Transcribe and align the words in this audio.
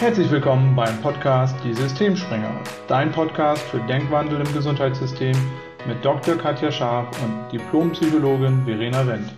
Herzlich 0.00 0.30
willkommen 0.30 0.76
beim 0.76 0.96
Podcast 1.02 1.56
Die 1.64 1.74
Systemspringer, 1.74 2.62
dein 2.86 3.10
Podcast 3.10 3.60
für 3.64 3.80
Denkwandel 3.80 4.40
im 4.40 4.54
Gesundheitssystem 4.54 5.34
mit 5.88 6.04
Dr. 6.04 6.36
Katja 6.36 6.70
Scharf 6.70 7.08
und 7.20 7.50
Diplompsychologin 7.50 8.64
Verena 8.64 9.04
Wendt. 9.04 9.34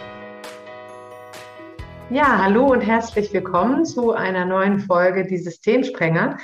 Ja, 2.11 2.45
hallo 2.45 2.67
und 2.67 2.83
herzlich 2.83 3.33
willkommen 3.33 3.87
zu 3.87 4.13
einer 4.13 4.45
neuen 4.45 4.81
Folge 4.81 5.27
Die 5.27 5.39
Systemsprenger. 5.39 6.37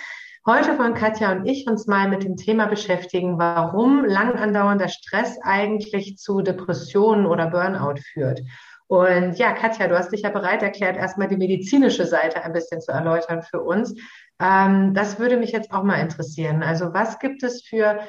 Heute 0.46 0.78
wollen 0.78 0.94
Katja 0.94 1.32
und 1.32 1.44
ich 1.44 1.66
uns 1.66 1.86
mal 1.86 2.08
mit 2.08 2.24
dem 2.24 2.38
Thema 2.38 2.68
beschäftigen, 2.68 3.38
warum 3.38 4.06
lang 4.06 4.32
andauernder 4.36 4.88
Stress 4.88 5.38
eigentlich 5.42 6.16
zu 6.16 6.40
Depressionen 6.40 7.26
oder 7.26 7.50
Burnout 7.50 8.00
führt. 8.14 8.40
Und 8.88 9.36
ja, 9.38 9.52
Katja, 9.52 9.88
du 9.88 9.98
hast 9.98 10.12
dich 10.12 10.22
ja 10.22 10.30
bereit 10.30 10.62
erklärt, 10.62 10.96
erstmal 10.96 11.28
die 11.28 11.36
medizinische 11.36 12.06
Seite 12.06 12.42
ein 12.44 12.52
bisschen 12.52 12.80
zu 12.80 12.92
erläutern 12.92 13.42
für 13.42 13.60
uns. 13.60 13.94
Ähm, 14.40 14.94
das 14.94 15.18
würde 15.18 15.36
mich 15.36 15.50
jetzt 15.50 15.72
auch 15.72 15.82
mal 15.82 16.00
interessieren. 16.00 16.62
Also 16.62 16.92
was 16.92 17.18
gibt 17.18 17.42
es 17.42 17.62
für 17.62 18.00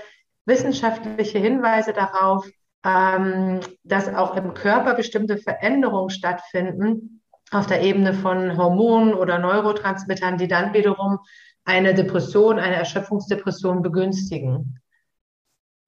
wissenschaftliche 0.45 1.39
Hinweise 1.39 1.93
darauf, 1.93 2.47
ähm, 2.85 3.59
dass 3.83 4.13
auch 4.13 4.35
im 4.35 4.53
Körper 4.53 4.93
bestimmte 4.93 5.37
Veränderungen 5.37 6.09
stattfinden 6.09 7.21
auf 7.51 7.65
der 7.65 7.81
Ebene 7.81 8.13
von 8.13 8.57
Hormonen 8.57 9.13
oder 9.13 9.39
Neurotransmittern, 9.39 10.37
die 10.37 10.47
dann 10.47 10.73
wiederum 10.73 11.19
eine 11.65 11.93
Depression, 11.93 12.59
eine 12.59 12.75
Erschöpfungsdepression 12.75 13.81
begünstigen? 13.81 14.79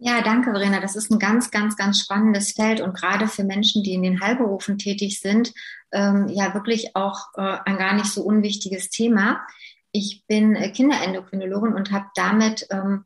Ja, 0.02 0.21
danke, 0.21 0.52
Verena. 0.52 0.80
Das 0.80 0.95
ist 0.95 1.12
ein 1.12 1.20
ganz, 1.20 1.52
ganz, 1.52 1.76
ganz 1.76 1.99
spannendes 1.99 2.53
Feld 2.53 2.80
und 2.80 2.95
gerade 2.95 3.27
für 3.27 3.44
Menschen, 3.44 3.84
die 3.84 3.94
in 3.94 4.02
den 4.02 4.21
Heilberufen 4.21 4.77
tätig 4.77 5.20
sind, 5.20 5.53
ähm, 5.91 6.30
ja 6.30 6.53
wirklich 6.53 6.95
auch 6.95 7.27
äh, 7.35 7.57
ein 7.66 7.77
gar 7.77 7.94
nicht 7.94 8.05
so 8.05 8.23
unwichtiges 8.23 8.90
Thema. 8.90 9.45
Ich 9.91 10.23
bin 10.26 10.55
äh, 10.55 10.71
Kinderendokrinologin 10.71 11.73
und 11.73 11.91
habe 11.91 12.05
damit 12.15 12.65
ähm, 12.71 13.04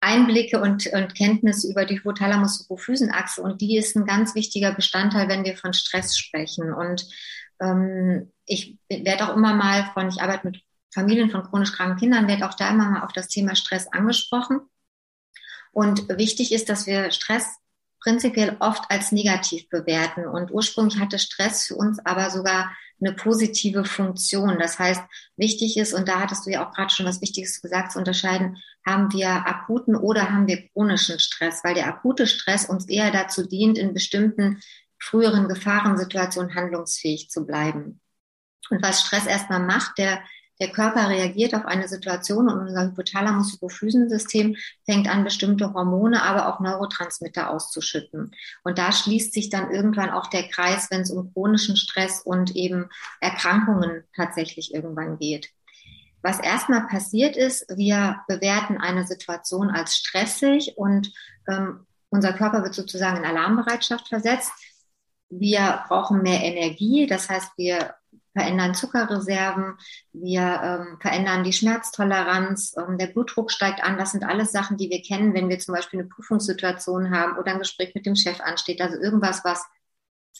Einblicke 0.00 0.62
und, 0.62 0.86
und 0.86 1.14
Kenntnisse 1.14 1.70
über 1.70 1.84
die 1.84 1.98
Hypothalamus-Hypophysenachse 1.98 3.42
und 3.42 3.60
die 3.60 3.76
ist 3.76 3.94
ein 3.96 4.06
ganz 4.06 4.34
wichtiger 4.34 4.72
Bestandteil, 4.72 5.28
wenn 5.28 5.44
wir 5.44 5.58
von 5.58 5.74
Stress 5.74 6.16
sprechen. 6.16 6.72
Und 6.72 7.06
ähm, 7.60 8.32
ich 8.46 8.78
werde 8.88 9.28
auch 9.28 9.36
immer 9.36 9.52
mal 9.54 9.90
von, 9.92 10.08
ich 10.08 10.22
arbeite 10.22 10.46
mit 10.46 10.62
Familien 10.94 11.28
von 11.28 11.42
chronisch 11.42 11.72
kranken 11.72 11.98
Kindern, 11.98 12.28
werde 12.28 12.48
auch 12.48 12.54
da 12.54 12.70
immer 12.70 12.88
mal 12.88 13.02
auf 13.02 13.12
das 13.12 13.28
Thema 13.28 13.54
Stress 13.54 13.86
angesprochen. 13.92 14.60
Und 15.72 16.08
wichtig 16.08 16.52
ist, 16.52 16.68
dass 16.68 16.86
wir 16.86 17.10
Stress 17.10 17.46
prinzipiell 18.00 18.56
oft 18.60 18.84
als 18.88 19.12
negativ 19.12 19.68
bewerten. 19.68 20.26
Und 20.26 20.50
ursprünglich 20.50 20.98
hatte 20.98 21.18
Stress 21.18 21.66
für 21.66 21.76
uns 21.76 21.98
aber 22.04 22.30
sogar 22.30 22.74
eine 23.00 23.12
positive 23.12 23.84
Funktion. 23.84 24.58
Das 24.58 24.78
heißt, 24.78 25.02
wichtig 25.36 25.76
ist, 25.76 25.94
und 25.94 26.08
da 26.08 26.20
hattest 26.20 26.46
du 26.46 26.50
ja 26.50 26.66
auch 26.66 26.72
gerade 26.72 26.92
schon 26.92 27.06
was 27.06 27.20
Wichtiges 27.20 27.60
gesagt, 27.62 27.92
zu 27.92 27.98
unterscheiden, 27.98 28.58
haben 28.86 29.12
wir 29.12 29.28
akuten 29.28 29.96
oder 29.96 30.30
haben 30.30 30.46
wir 30.46 30.68
chronischen 30.68 31.18
Stress, 31.18 31.62
weil 31.64 31.74
der 31.74 31.86
akute 31.86 32.26
Stress 32.26 32.66
uns 32.66 32.88
eher 32.88 33.10
dazu 33.10 33.46
dient, 33.46 33.78
in 33.78 33.94
bestimmten 33.94 34.60
früheren 34.98 35.48
Gefahrensituationen 35.48 36.54
handlungsfähig 36.54 37.30
zu 37.30 37.46
bleiben. 37.46 38.00
Und 38.68 38.82
was 38.82 39.00
Stress 39.02 39.26
erstmal 39.26 39.60
macht, 39.60 39.98
der 39.98 40.22
der 40.60 40.68
Körper 40.68 41.08
reagiert 41.08 41.54
auf 41.54 41.64
eine 41.64 41.88
Situation 41.88 42.48
und 42.48 42.60
unser 42.60 42.84
Hypothalamus-Hypophysensystem 42.84 44.56
fängt 44.84 45.08
an, 45.08 45.24
bestimmte 45.24 45.72
Hormone, 45.72 46.22
aber 46.22 46.48
auch 46.48 46.60
Neurotransmitter 46.60 47.50
auszuschütten. 47.50 48.32
Und 48.62 48.78
da 48.78 48.92
schließt 48.92 49.32
sich 49.32 49.48
dann 49.48 49.70
irgendwann 49.70 50.10
auch 50.10 50.26
der 50.26 50.48
Kreis, 50.48 50.88
wenn 50.90 51.00
es 51.00 51.10
um 51.10 51.32
chronischen 51.32 51.76
Stress 51.76 52.20
und 52.22 52.54
eben 52.56 52.90
Erkrankungen 53.20 54.04
tatsächlich 54.14 54.74
irgendwann 54.74 55.18
geht. 55.18 55.50
Was 56.22 56.38
erstmal 56.38 56.86
passiert 56.86 57.36
ist, 57.36 57.66
wir 57.74 58.20
bewerten 58.28 58.76
eine 58.76 59.06
Situation 59.06 59.70
als 59.70 59.96
stressig 59.96 60.74
und 60.76 61.10
ähm, 61.48 61.86
unser 62.10 62.34
Körper 62.34 62.62
wird 62.62 62.74
sozusagen 62.74 63.18
in 63.18 63.24
Alarmbereitschaft 63.24 64.08
versetzt. 64.08 64.52
Wir 65.30 65.84
brauchen 65.88 66.22
mehr 66.22 66.42
Energie, 66.42 67.06
das 67.06 67.30
heißt, 67.30 67.52
wir 67.56 67.94
verändern 68.32 68.74
Zuckerreserven, 68.74 69.74
wir 70.12 70.60
ähm, 70.62 70.98
verändern 71.00 71.44
die 71.44 71.52
Schmerztoleranz, 71.52 72.74
ähm, 72.76 72.98
der 72.98 73.08
Blutdruck 73.08 73.50
steigt 73.50 73.82
an. 73.82 73.98
Das 73.98 74.12
sind 74.12 74.24
alles 74.24 74.52
Sachen, 74.52 74.76
die 74.76 74.90
wir 74.90 75.02
kennen, 75.02 75.34
wenn 75.34 75.48
wir 75.48 75.58
zum 75.58 75.74
Beispiel 75.74 76.00
eine 76.00 76.08
Prüfungssituation 76.08 77.10
haben 77.10 77.38
oder 77.38 77.52
ein 77.52 77.58
Gespräch 77.58 77.94
mit 77.94 78.06
dem 78.06 78.16
Chef 78.16 78.40
ansteht. 78.40 78.80
Also 78.80 78.96
irgendwas, 78.98 79.44
was 79.44 79.64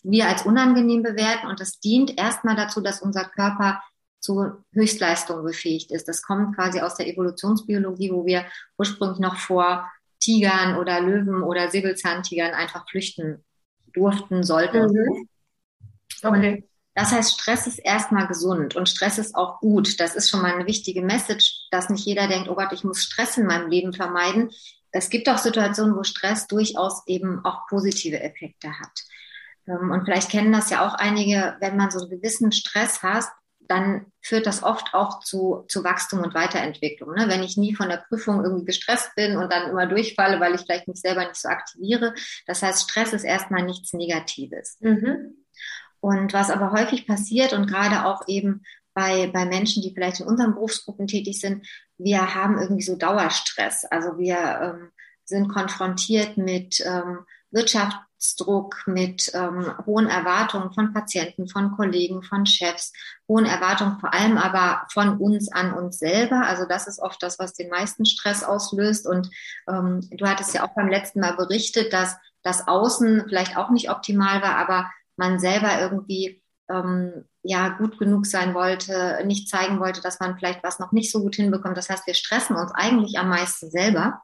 wir 0.03 0.29
als 0.29 0.43
unangenehm 0.43 1.03
bewerten. 1.03 1.49
Und 1.49 1.61
das 1.61 1.81
dient 1.81 2.19
erstmal 2.19 2.57
dazu, 2.57 2.81
dass 2.81 3.03
unser 3.03 3.25
Körper 3.25 3.83
zu 4.21 4.53
Höchstleistung 4.73 5.45
befähigt 5.45 5.91
ist. 5.91 6.07
Das 6.07 6.23
kommt 6.23 6.55
quasi 6.55 6.81
aus 6.81 6.95
der 6.95 7.09
Evolutionsbiologie, 7.09 8.13
wo 8.13 8.27
wir 8.27 8.45
ursprünglich 8.79 9.19
noch 9.19 9.37
vor 9.37 9.91
Tigern 10.21 10.77
oder 10.77 11.01
Löwen 11.01 11.43
oder 11.43 11.71
Säbelzahntigern 11.71 12.53
einfach 12.53 12.89
flüchten 12.89 13.45
durften, 13.93 14.43
sollten. 14.45 14.93
Mhm. 14.93 15.29
Okay. 16.23 16.70
Das 16.95 17.13
heißt, 17.13 17.41
Stress 17.41 17.67
ist 17.67 17.79
erstmal 17.79 18.27
gesund 18.27 18.75
und 18.75 18.89
Stress 18.89 19.19
ist 19.19 19.35
auch 19.35 19.61
gut. 19.61 20.01
Das 20.01 20.17
ist 20.17 20.29
schon 20.29 20.43
mal 20.43 20.53
eine 20.53 20.67
wichtige 20.67 21.03
Message, 21.03 21.69
dass 21.71 21.89
nicht 21.89 22.05
jeder 22.05 22.27
denkt, 22.27 22.49
oh 22.49 22.55
Gott, 22.55 22.73
ich 22.73 22.85
muss 22.85 23.05
Stress 23.05 23.39
in 23.39 23.47
meinem 23.47 23.71
Leben 23.71 23.93
vermeiden. 23.93 24.51
Es 24.91 25.09
gibt 25.09 25.29
auch 25.29 25.39
Situationen, 25.39 25.97
wo 25.97 26.03
Stress 26.03 26.49
durchaus 26.49 27.07
eben 27.07 27.45
auch 27.45 27.69
positive 27.69 28.21
Effekte 28.21 28.69
hat. 28.81 29.05
Ähm, 29.69 29.91
und 29.91 30.05
vielleicht 30.05 30.31
kennen 30.31 30.53
das 30.53 30.71
ja 30.71 30.87
auch 30.87 30.95
einige, 30.95 31.57
wenn 31.61 31.77
man 31.77 31.91
so 31.91 32.01
einen 32.01 32.11
gewissen 32.11 32.51
Stress 32.51 33.03
hat, 33.03 33.27
dann 33.61 34.07
führt 34.21 34.47
das 34.47 34.65
oft 34.65 34.95
auch 34.95 35.21
zu, 35.21 35.65
zu 35.69 35.85
Wachstum 35.85 36.21
und 36.21 36.35
Weiterentwicklung. 36.35 37.15
Ne? 37.15 37.29
Wenn 37.29 37.45
ich 37.45 37.57
nie 37.57 37.73
von 37.75 37.89
der 37.89 38.05
Prüfung 38.09 38.43
irgendwie 38.43 38.65
gestresst 38.65 39.15
bin 39.15 39.37
und 39.37 39.53
dann 39.53 39.71
immer 39.71 39.87
durchfalle, 39.87 40.41
weil 40.41 40.57
ich 40.57 40.63
vielleicht 40.63 40.89
mich 40.89 41.01
selber 41.01 41.25
nicht 41.25 41.41
so 41.41 41.49
aktiviere. 41.49 42.13
Das 42.47 42.63
heißt, 42.63 42.91
Stress 42.91 43.13
ist 43.13 43.23
erstmal 43.23 43.63
nichts 43.63 43.93
Negatives. 43.93 44.77
Mhm. 44.81 45.40
Und 46.01 46.33
was 46.33 46.51
aber 46.51 46.73
häufig 46.73 47.07
passiert 47.07 47.53
und 47.53 47.67
gerade 47.67 48.07
auch 48.07 48.27
eben 48.27 48.63
bei, 48.95 49.29
bei 49.29 49.45
Menschen, 49.45 49.83
die 49.83 49.93
vielleicht 49.95 50.21
in 50.21 50.27
unseren 50.27 50.55
Berufsgruppen 50.55 51.07
tätig 51.07 51.41
sind, 51.41 51.67
wir 51.99 52.35
haben 52.35 52.59
irgendwie 52.59 52.83
so 52.83 52.97
Dauerstress. 52.97 53.85
Also 53.85 54.19
wir 54.19 54.37
ähm, 54.37 54.91
sind 55.25 55.49
konfrontiert 55.49 56.37
mit 56.37 56.81
ähm, 56.85 57.21
Wirtschaftsdruck, 57.51 58.83
mit 58.87 59.31
ähm, 59.35 59.73
hohen 59.87 60.09
Erwartungen 60.09 60.73
von 60.73 60.93
Patienten, 60.93 61.49
von 61.49 61.77
Kollegen, 61.77 62.23
von 62.23 62.47
Chefs, 62.47 62.93
hohen 63.29 63.45
Erwartungen 63.45 63.99
vor 64.01 64.13
allem 64.13 64.39
aber 64.39 64.87
von 64.93 65.19
uns 65.19 65.51
an 65.53 65.73
uns 65.73 65.99
selber. 65.99 66.43
Also 66.47 66.65
das 66.67 66.87
ist 66.87 67.01
oft 67.01 67.23
das, 67.23 67.39
was 67.39 67.55
den 67.55 67.71
meisten 67.71 68.05
Stress 68.05 68.43
auslöst. 68.43 69.07
Und 69.07 69.31
ähm, 69.69 70.01
du 70.11 70.27
hattest 70.27 70.55
ja 70.55 70.65
auch 70.65 70.75
beim 70.75 70.89
letzten 70.89 71.21
Mal 71.21 71.37
berichtet, 71.37 71.93
dass 71.93 72.17
das 72.43 72.67
Außen 72.67 73.27
vielleicht 73.29 73.57
auch 73.57 73.71
nicht 73.71 73.91
optimal 73.91 74.43
war, 74.43 74.57
aber 74.57 74.91
man 75.21 75.39
selber 75.39 75.81
irgendwie 75.81 76.43
ähm, 76.71 77.27
ja 77.43 77.69
gut 77.69 77.99
genug 77.99 78.27
sein 78.27 78.55
wollte, 78.55 79.23
nicht 79.27 79.49
zeigen 79.49 79.79
wollte, 79.79 80.01
dass 80.01 80.19
man 80.19 80.37
vielleicht 80.37 80.65
was 80.65 80.79
noch 80.79 80.93
nicht 80.93 81.13
so 81.13 81.21
gut 81.21 81.37
hinbekommt. 81.37 81.77
Das 81.77 81.91
heißt, 81.91 82.07
wir 82.07 82.15
stressen 82.15 82.57
uns 82.57 82.73
eigentlich 82.75 83.19
am 83.19 83.29
meisten 83.29 83.71
selber. 83.71 84.23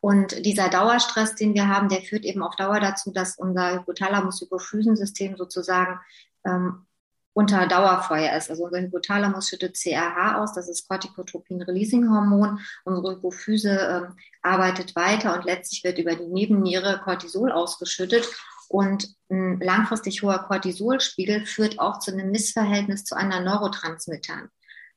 Und 0.00 0.44
dieser 0.44 0.68
Dauerstress, 0.68 1.34
den 1.34 1.54
wir 1.54 1.68
haben, 1.68 1.88
der 1.88 2.02
führt 2.02 2.24
eben 2.24 2.42
auf 2.42 2.56
Dauer 2.56 2.78
dazu, 2.78 3.10
dass 3.10 3.36
unser 3.36 3.74
Hypothalamus-Hypophysensystem 3.74 5.36
sozusagen 5.36 5.98
ähm, 6.44 6.86
unter 7.32 7.66
Dauerfeuer 7.66 8.36
ist. 8.36 8.50
Also 8.50 8.64
unser 8.64 8.80
Hypothalamus 8.80 9.48
schüttet 9.48 9.76
CRH 9.76 10.42
aus, 10.42 10.52
das 10.52 10.68
ist 10.68 10.88
Corticotropin-Releasing-Hormon. 10.88 12.60
Unsere 12.84 13.16
Hypophyse 13.16 13.70
ähm, 13.70 14.16
arbeitet 14.42 14.94
weiter 14.94 15.34
und 15.34 15.46
letztlich 15.46 15.82
wird 15.82 15.98
über 15.98 16.14
die 16.14 16.28
Nebenniere 16.28 17.00
Cortisol 17.02 17.50
ausgeschüttet. 17.50 18.28
Und 18.68 19.14
ein 19.30 19.60
langfristig 19.60 20.22
hoher 20.22 20.38
Cortisolspiegel 20.40 21.46
führt 21.46 21.78
auch 21.78 21.98
zu 21.98 22.12
einem 22.12 22.30
Missverhältnis 22.30 23.04
zu 23.04 23.16
anderen 23.16 23.44
Neurotransmittern. 23.44 24.48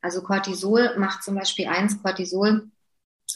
Also 0.01 0.21
Cortisol 0.21 0.97
macht 0.97 1.23
zum 1.23 1.35
Beispiel 1.35 1.67
eins, 1.67 2.01
Cortisol 2.01 2.69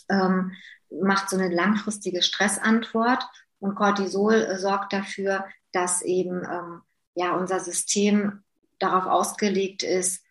ähm, 0.10 0.54
macht 0.90 1.30
so 1.30 1.38
eine 1.38 1.54
langfristige 1.54 2.22
Stressantwort 2.22 3.24
und 3.60 3.76
Cortisol 3.76 4.58
sorgt 4.58 4.94
dafür, 4.94 5.46
dass 5.72 6.02
eben 6.02 6.44
ähm, 6.44 6.82
ja 7.16 7.36
unser 7.36 7.60
System 7.60 8.44
darauf 8.80 9.06
ausgelegt 9.06 9.84
ist, 9.84 10.24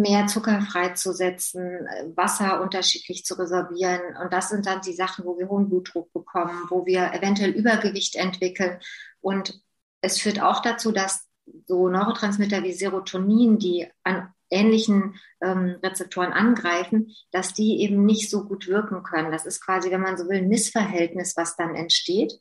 mehr 0.00 0.26
Zucker 0.26 0.60
freizusetzen, 0.62 1.86
Wasser 2.14 2.60
unterschiedlich 2.62 3.24
zu 3.24 3.34
resorbieren. 3.34 4.00
Und 4.22 4.32
das 4.32 4.48
sind 4.48 4.66
dann 4.66 4.80
die 4.80 4.94
Sachen, 4.94 5.24
wo 5.24 5.38
wir 5.38 5.48
hohen 5.48 5.68
Blutdruck 5.68 6.12
bekommen, 6.12 6.66
wo 6.68 6.86
wir 6.86 7.12
eventuell 7.12 7.50
Übergewicht 7.50 8.16
entwickeln. 8.16 8.78
Und 9.20 9.60
es 10.00 10.20
führt 10.20 10.40
auch 10.40 10.62
dazu, 10.62 10.92
dass 10.92 11.28
so 11.66 11.88
Neurotransmitter 11.88 12.62
wie 12.62 12.72
Serotonin, 12.72 13.58
die 13.58 13.88
an 14.02 14.32
ähnlichen 14.50 15.16
ähm, 15.40 15.78
Rezeptoren 15.82 16.32
angreifen, 16.32 17.12
dass 17.30 17.54
die 17.54 17.80
eben 17.80 18.04
nicht 18.04 18.30
so 18.30 18.44
gut 18.44 18.68
wirken 18.68 19.02
können. 19.02 19.32
Das 19.32 19.46
ist 19.46 19.64
quasi, 19.64 19.90
wenn 19.90 20.02
man 20.02 20.16
so 20.16 20.28
will, 20.28 20.38
ein 20.38 20.48
Missverhältnis, 20.48 21.36
was 21.36 21.56
dann 21.56 21.74
entsteht. 21.74 22.38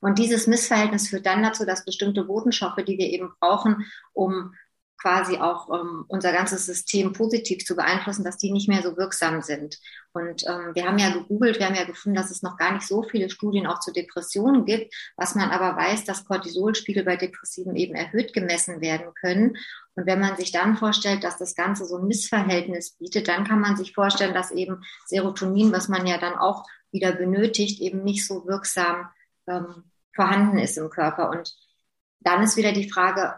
Und 0.00 0.18
dieses 0.18 0.46
Missverhältnis 0.46 1.08
führt 1.08 1.26
dann 1.26 1.42
dazu, 1.42 1.64
dass 1.64 1.84
bestimmte 1.84 2.24
Botenstoffe, 2.24 2.84
die 2.86 2.98
wir 2.98 3.08
eben 3.08 3.32
brauchen, 3.40 3.86
um 4.12 4.54
quasi 5.00 5.36
auch 5.36 5.68
ähm, 5.72 6.04
unser 6.08 6.32
ganzes 6.32 6.66
System 6.66 7.12
positiv 7.12 7.64
zu 7.64 7.76
beeinflussen, 7.76 8.24
dass 8.24 8.36
die 8.36 8.50
nicht 8.50 8.68
mehr 8.68 8.82
so 8.82 8.96
wirksam 8.96 9.42
sind. 9.42 9.78
Und 10.12 10.44
ähm, 10.48 10.74
wir 10.74 10.86
haben 10.86 10.98
ja 10.98 11.10
gegoogelt, 11.10 11.58
wir 11.58 11.66
haben 11.66 11.76
ja 11.76 11.84
gefunden, 11.84 12.16
dass 12.16 12.30
es 12.30 12.42
noch 12.42 12.56
gar 12.56 12.72
nicht 12.72 12.86
so 12.86 13.02
viele 13.04 13.30
Studien 13.30 13.66
auch 13.66 13.78
zu 13.78 13.92
Depressionen 13.92 14.64
gibt, 14.64 14.92
was 15.16 15.36
man 15.36 15.50
aber 15.50 15.76
weiß, 15.76 16.04
dass 16.04 16.24
Cortisolspiegel 16.24 17.04
bei 17.04 17.16
Depressiven 17.16 17.76
eben 17.76 17.94
erhöht 17.94 18.32
gemessen 18.32 18.80
werden 18.80 19.14
können. 19.14 19.56
Und 19.94 20.06
wenn 20.06 20.20
man 20.20 20.36
sich 20.36 20.50
dann 20.50 20.76
vorstellt, 20.76 21.22
dass 21.22 21.38
das 21.38 21.54
Ganze 21.54 21.84
so 21.84 21.98
ein 21.98 22.06
Missverhältnis 22.06 22.96
bietet, 22.96 23.28
dann 23.28 23.44
kann 23.44 23.60
man 23.60 23.76
sich 23.76 23.94
vorstellen, 23.94 24.34
dass 24.34 24.50
eben 24.50 24.82
Serotonin, 25.06 25.72
was 25.72 25.88
man 25.88 26.06
ja 26.06 26.18
dann 26.18 26.34
auch 26.34 26.66
wieder 26.90 27.12
benötigt, 27.12 27.80
eben 27.80 28.02
nicht 28.02 28.26
so 28.26 28.46
wirksam 28.46 29.08
ähm, 29.46 29.84
vorhanden 30.12 30.58
ist 30.58 30.76
im 30.76 30.90
Körper. 30.90 31.30
Und 31.30 31.54
dann 32.20 32.42
ist 32.42 32.56
wieder 32.56 32.72
die 32.72 32.90
Frage, 32.90 33.34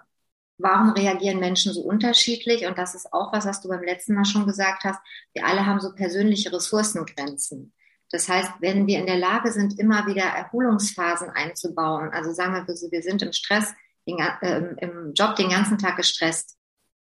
warum 0.60 0.90
reagieren 0.90 1.40
Menschen 1.40 1.72
so 1.72 1.82
unterschiedlich? 1.82 2.66
Und 2.66 2.78
das 2.78 2.94
ist 2.94 3.12
auch 3.12 3.32
was, 3.32 3.46
was 3.46 3.60
du 3.60 3.68
beim 3.68 3.82
letzten 3.82 4.14
Mal 4.14 4.24
schon 4.24 4.46
gesagt 4.46 4.84
hast. 4.84 5.00
Wir 5.32 5.46
alle 5.46 5.66
haben 5.66 5.80
so 5.80 5.94
persönliche 5.94 6.52
Ressourcengrenzen. 6.52 7.72
Das 8.10 8.28
heißt, 8.28 8.52
wenn 8.60 8.86
wir 8.86 8.98
in 8.98 9.06
der 9.06 9.18
Lage 9.18 9.52
sind, 9.52 9.78
immer 9.78 10.06
wieder 10.06 10.24
Erholungsphasen 10.24 11.30
einzubauen, 11.30 12.10
also 12.12 12.32
sagen 12.32 12.54
wir, 12.54 12.66
wir 12.66 13.02
sind 13.02 13.22
im 13.22 13.32
Stress, 13.32 13.72
äh, 14.06 14.74
im 14.78 15.12
Job 15.14 15.36
den 15.36 15.50
ganzen 15.50 15.78
Tag 15.78 15.96
gestresst 15.96 16.56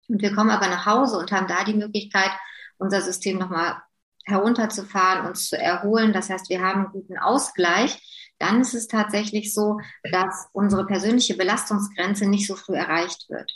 und 0.07 0.21
wir 0.21 0.33
kommen 0.33 0.51
aber 0.51 0.67
nach 0.67 0.85
Hause 0.85 1.17
und 1.17 1.31
haben 1.31 1.47
da 1.47 1.63
die 1.63 1.73
Möglichkeit, 1.73 2.31
unser 2.77 3.01
System 3.01 3.37
nochmal 3.37 3.77
herunterzufahren, 4.25 5.27
uns 5.27 5.49
zu 5.49 5.57
erholen. 5.57 6.13
Das 6.13 6.29
heißt, 6.29 6.49
wir 6.49 6.61
haben 6.61 6.85
einen 6.85 6.91
guten 6.91 7.17
Ausgleich 7.17 8.24
dann 8.39 8.61
ist 8.61 8.73
es 8.73 8.87
tatsächlich 8.87 9.53
so, 9.53 9.79
dass 10.11 10.47
unsere 10.53 10.85
persönliche 10.85 11.35
Belastungsgrenze 11.35 12.27
nicht 12.27 12.47
so 12.47 12.55
früh 12.55 12.75
erreicht 12.75 13.29
wird. 13.29 13.51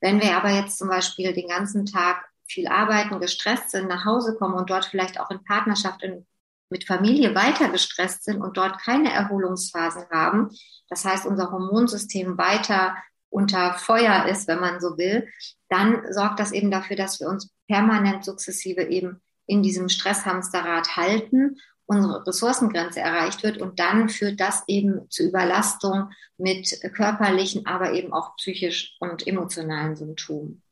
Wenn 0.00 0.20
wir 0.20 0.36
aber 0.36 0.50
jetzt 0.50 0.78
zum 0.78 0.88
Beispiel 0.88 1.32
den 1.32 1.48
ganzen 1.48 1.86
Tag 1.86 2.24
viel 2.46 2.66
arbeiten, 2.66 3.20
gestresst 3.20 3.70
sind, 3.70 3.88
nach 3.88 4.04
Hause 4.04 4.36
kommen 4.36 4.54
und 4.54 4.70
dort 4.70 4.84
vielleicht 4.84 5.18
auch 5.18 5.30
in 5.30 5.44
Partnerschaft 5.44 6.02
in, 6.02 6.26
mit 6.70 6.86
Familie 6.86 7.34
weiter 7.34 7.68
gestresst 7.68 8.24
sind 8.24 8.42
und 8.42 8.56
dort 8.56 8.80
keine 8.80 9.12
Erholungsphasen 9.12 10.04
haben, 10.10 10.50
das 10.88 11.04
heißt 11.04 11.26
unser 11.26 11.50
Hormonsystem 11.50 12.36
weiter 12.38 12.96
unter 13.30 13.74
Feuer 13.74 14.26
ist, 14.26 14.46
wenn 14.46 14.60
man 14.60 14.80
so 14.80 14.98
will, 14.98 15.26
dann 15.70 16.02
sorgt 16.12 16.38
das 16.38 16.52
eben 16.52 16.70
dafür, 16.70 16.96
dass 16.96 17.18
wir 17.18 17.28
uns 17.28 17.50
permanent 17.66 18.24
sukzessive 18.24 18.82
eben 18.82 19.22
in 19.46 19.62
diesem 19.62 19.88
Stresshamsterrad 19.88 20.96
halten 20.96 21.56
unsere 21.86 22.26
Ressourcengrenze 22.26 23.00
erreicht 23.00 23.42
wird. 23.42 23.58
Und 23.58 23.78
dann 23.78 24.08
führt 24.08 24.40
das 24.40 24.64
eben 24.66 25.08
zu 25.10 25.24
Überlastung 25.24 26.10
mit 26.38 26.80
körperlichen, 26.94 27.66
aber 27.66 27.92
eben 27.92 28.12
auch 28.12 28.36
psychisch 28.36 28.96
und 29.00 29.26
emotionalen 29.26 29.96
Symptomen. 29.96 30.62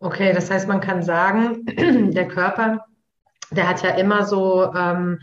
Okay, 0.00 0.32
das 0.32 0.50
heißt, 0.50 0.66
man 0.66 0.80
kann 0.80 1.02
sagen, 1.02 1.64
der 2.12 2.26
Körper, 2.26 2.84
der 3.50 3.68
hat 3.68 3.82
ja 3.82 3.90
immer 3.90 4.24
so, 4.24 4.72
ähm, 4.74 5.20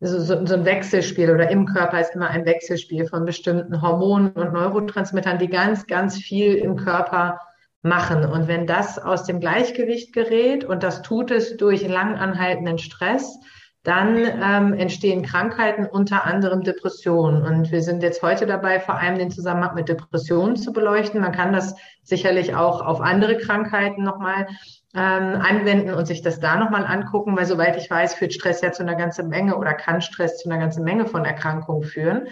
so, 0.00 0.18
so, 0.18 0.46
so 0.46 0.54
ein 0.54 0.64
Wechselspiel 0.64 1.30
oder 1.30 1.50
im 1.50 1.66
Körper 1.66 2.00
ist 2.00 2.14
immer 2.14 2.30
ein 2.30 2.46
Wechselspiel 2.46 3.06
von 3.06 3.24
bestimmten 3.26 3.82
Hormonen 3.82 4.32
und 4.32 4.52
Neurotransmittern, 4.52 5.38
die 5.38 5.48
ganz, 5.48 5.86
ganz 5.86 6.16
viel 6.16 6.54
im 6.54 6.76
Körper 6.76 7.38
machen. 7.82 8.24
Und 8.24 8.48
wenn 8.48 8.66
das 8.66 8.98
aus 8.98 9.24
dem 9.24 9.40
Gleichgewicht 9.40 10.12
gerät 10.12 10.64
und 10.64 10.82
das 10.82 11.02
tut 11.02 11.30
es 11.30 11.56
durch 11.56 11.86
langanhaltenden 11.86 12.78
Stress, 12.78 13.38
dann 13.84 14.16
ähm, 14.16 14.72
entstehen 14.72 15.22
Krankheiten, 15.22 15.84
unter 15.84 16.24
anderem 16.24 16.62
Depressionen. 16.62 17.42
Und 17.42 17.70
wir 17.70 17.82
sind 17.82 18.02
jetzt 18.02 18.22
heute 18.22 18.46
dabei, 18.46 18.80
vor 18.80 18.98
allem 18.98 19.18
den 19.18 19.30
Zusammenhang 19.30 19.74
mit 19.74 19.90
Depressionen 19.90 20.56
zu 20.56 20.72
beleuchten. 20.72 21.20
Man 21.20 21.32
kann 21.32 21.52
das 21.52 21.76
sicherlich 22.02 22.56
auch 22.56 22.80
auf 22.80 23.02
andere 23.02 23.36
Krankheiten 23.36 24.02
nochmal 24.02 24.46
ähm, 24.94 25.40
anwenden 25.40 25.92
und 25.92 26.06
sich 26.06 26.22
das 26.22 26.40
da 26.40 26.56
nochmal 26.56 26.86
angucken, 26.86 27.36
weil 27.36 27.44
soweit 27.44 27.76
ich 27.76 27.90
weiß, 27.90 28.14
führt 28.14 28.32
Stress 28.32 28.62
ja 28.62 28.72
zu 28.72 28.82
einer 28.82 28.94
ganzen 28.94 29.28
Menge 29.28 29.56
oder 29.56 29.74
kann 29.74 30.00
Stress 30.00 30.38
zu 30.38 30.48
einer 30.48 30.58
ganzen 30.58 30.82
Menge 30.82 31.06
von 31.06 31.26
Erkrankungen 31.26 31.82
führen. 31.82 32.28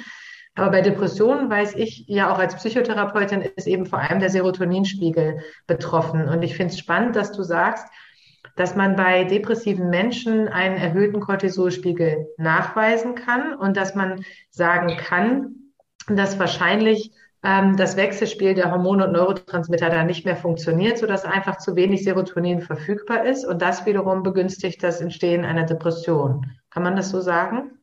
Aber 0.55 0.70
bei 0.70 0.81
Depressionen 0.81 1.50
weiß 1.50 1.75
ich 1.75 2.05
ja 2.08 2.32
auch 2.32 2.38
als 2.38 2.55
Psychotherapeutin 2.55 3.43
ist 3.43 3.66
eben 3.66 3.84
vor 3.84 3.98
allem 3.98 4.20
der 4.20 4.31
Serotoninspiegel 4.31 5.40
betroffen. 5.66 6.28
Und 6.28 6.43
ich 6.43 6.56
finde 6.56 6.72
es 6.72 6.78
spannend, 6.78 7.14
dass 7.14 7.32
du 7.32 7.43
sagst, 7.43 7.87
dass 8.56 8.75
man 8.76 8.96
bei 8.96 9.25
depressiven 9.25 9.90
Menschen 9.90 10.49
einen 10.49 10.76
erhöhten 10.76 11.20
Cortisolspiegel 11.20 12.28
nachweisen 12.37 13.14
kann 13.14 13.54
und 13.54 13.76
dass 13.76 13.94
man 13.94 14.25
sagen 14.50 14.96
kann, 14.96 15.54
dass 16.08 16.38
wahrscheinlich 16.38 17.12
ähm, 17.43 17.76
das 17.76 17.96
Wechselspiel 17.96 18.54
der 18.54 18.70
Hormone 18.70 19.06
und 19.06 19.12
Neurotransmitter 19.12 19.90
da 19.90 20.04
nicht 20.04 20.25
mehr 20.25 20.37
funktioniert, 20.37 20.99
sodass 20.99 21.25
einfach 21.25 21.58
zu 21.58 21.76
wenig 21.76 22.04
Serotonin 22.04 22.60
verfügbar 22.60 23.25
ist 23.25 23.44
und 23.44 23.62
das 23.62 23.87
wiederum 23.87 24.22
begünstigt 24.22 24.82
das 24.82 25.00
Entstehen 25.00 25.44
einer 25.44 25.64
Depression. 25.64 26.46
Kann 26.70 26.82
man 26.82 26.96
das 26.96 27.10
so 27.10 27.20
sagen? 27.20 27.78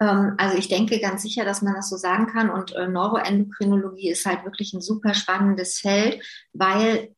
Ähm, 0.00 0.34
also 0.38 0.56
ich 0.56 0.68
denke 0.68 1.00
ganz 1.00 1.22
sicher, 1.22 1.44
dass 1.44 1.62
man 1.62 1.74
das 1.74 1.88
so 1.88 1.96
sagen 1.96 2.26
kann. 2.26 2.50
Und 2.50 2.74
äh, 2.74 2.88
Neuroendokrinologie 2.88 4.10
ist 4.10 4.26
halt 4.26 4.44
wirklich 4.44 4.72
ein 4.72 4.80
super 4.80 5.14
spannendes 5.14 5.78
Feld, 5.78 6.22
weil 6.52 7.14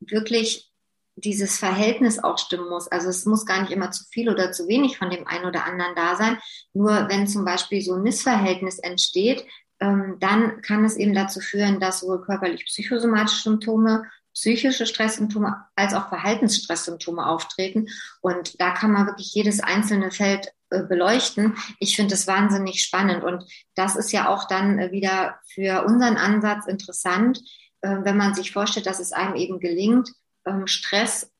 wirklich 0.00 0.70
dieses 1.16 1.58
Verhältnis 1.58 2.22
auch 2.22 2.38
stimmen 2.38 2.68
muss. 2.68 2.88
Also 2.88 3.08
es 3.08 3.24
muss 3.24 3.46
gar 3.46 3.60
nicht 3.60 3.72
immer 3.72 3.90
zu 3.90 4.04
viel 4.10 4.28
oder 4.28 4.52
zu 4.52 4.68
wenig 4.68 4.98
von 4.98 5.10
dem 5.10 5.26
einen 5.26 5.46
oder 5.46 5.64
anderen 5.64 5.94
da 5.96 6.14
sein. 6.14 6.38
Nur 6.74 7.08
wenn 7.08 7.26
zum 7.26 7.44
Beispiel 7.44 7.80
so 7.82 7.94
ein 7.94 8.02
Missverhältnis 8.02 8.78
entsteht, 8.78 9.44
ähm, 9.80 10.16
dann 10.20 10.62
kann 10.62 10.84
es 10.84 10.96
eben 10.96 11.14
dazu 11.14 11.40
führen, 11.40 11.80
dass 11.80 12.00
sowohl 12.00 12.22
körperlich-psychosomatische 12.22 13.42
Symptome, 13.42 14.04
psychische 14.34 14.84
Stresssymptome 14.84 15.56
als 15.74 15.94
auch 15.94 16.10
Verhaltensstresssymptome 16.10 17.26
auftreten. 17.26 17.88
Und 18.20 18.60
da 18.60 18.70
kann 18.72 18.92
man 18.92 19.06
wirklich 19.06 19.32
jedes 19.32 19.60
einzelne 19.60 20.10
Feld 20.10 20.52
äh, 20.68 20.82
beleuchten. 20.82 21.56
Ich 21.78 21.96
finde 21.96 22.14
es 22.14 22.26
wahnsinnig 22.26 22.82
spannend. 22.82 23.24
Und 23.24 23.44
das 23.74 23.96
ist 23.96 24.12
ja 24.12 24.28
auch 24.28 24.46
dann 24.46 24.78
äh, 24.78 24.92
wieder 24.92 25.40
für 25.46 25.84
unseren 25.86 26.18
Ansatz 26.18 26.66
interessant, 26.66 27.40
äh, 27.80 27.96
wenn 28.02 28.18
man 28.18 28.34
sich 28.34 28.52
vorstellt, 28.52 28.86
dass 28.86 29.00
es 29.00 29.12
einem 29.12 29.36
eben 29.36 29.60
gelingt, 29.60 30.10
ähm, 30.46 30.66
Stress 30.66 31.30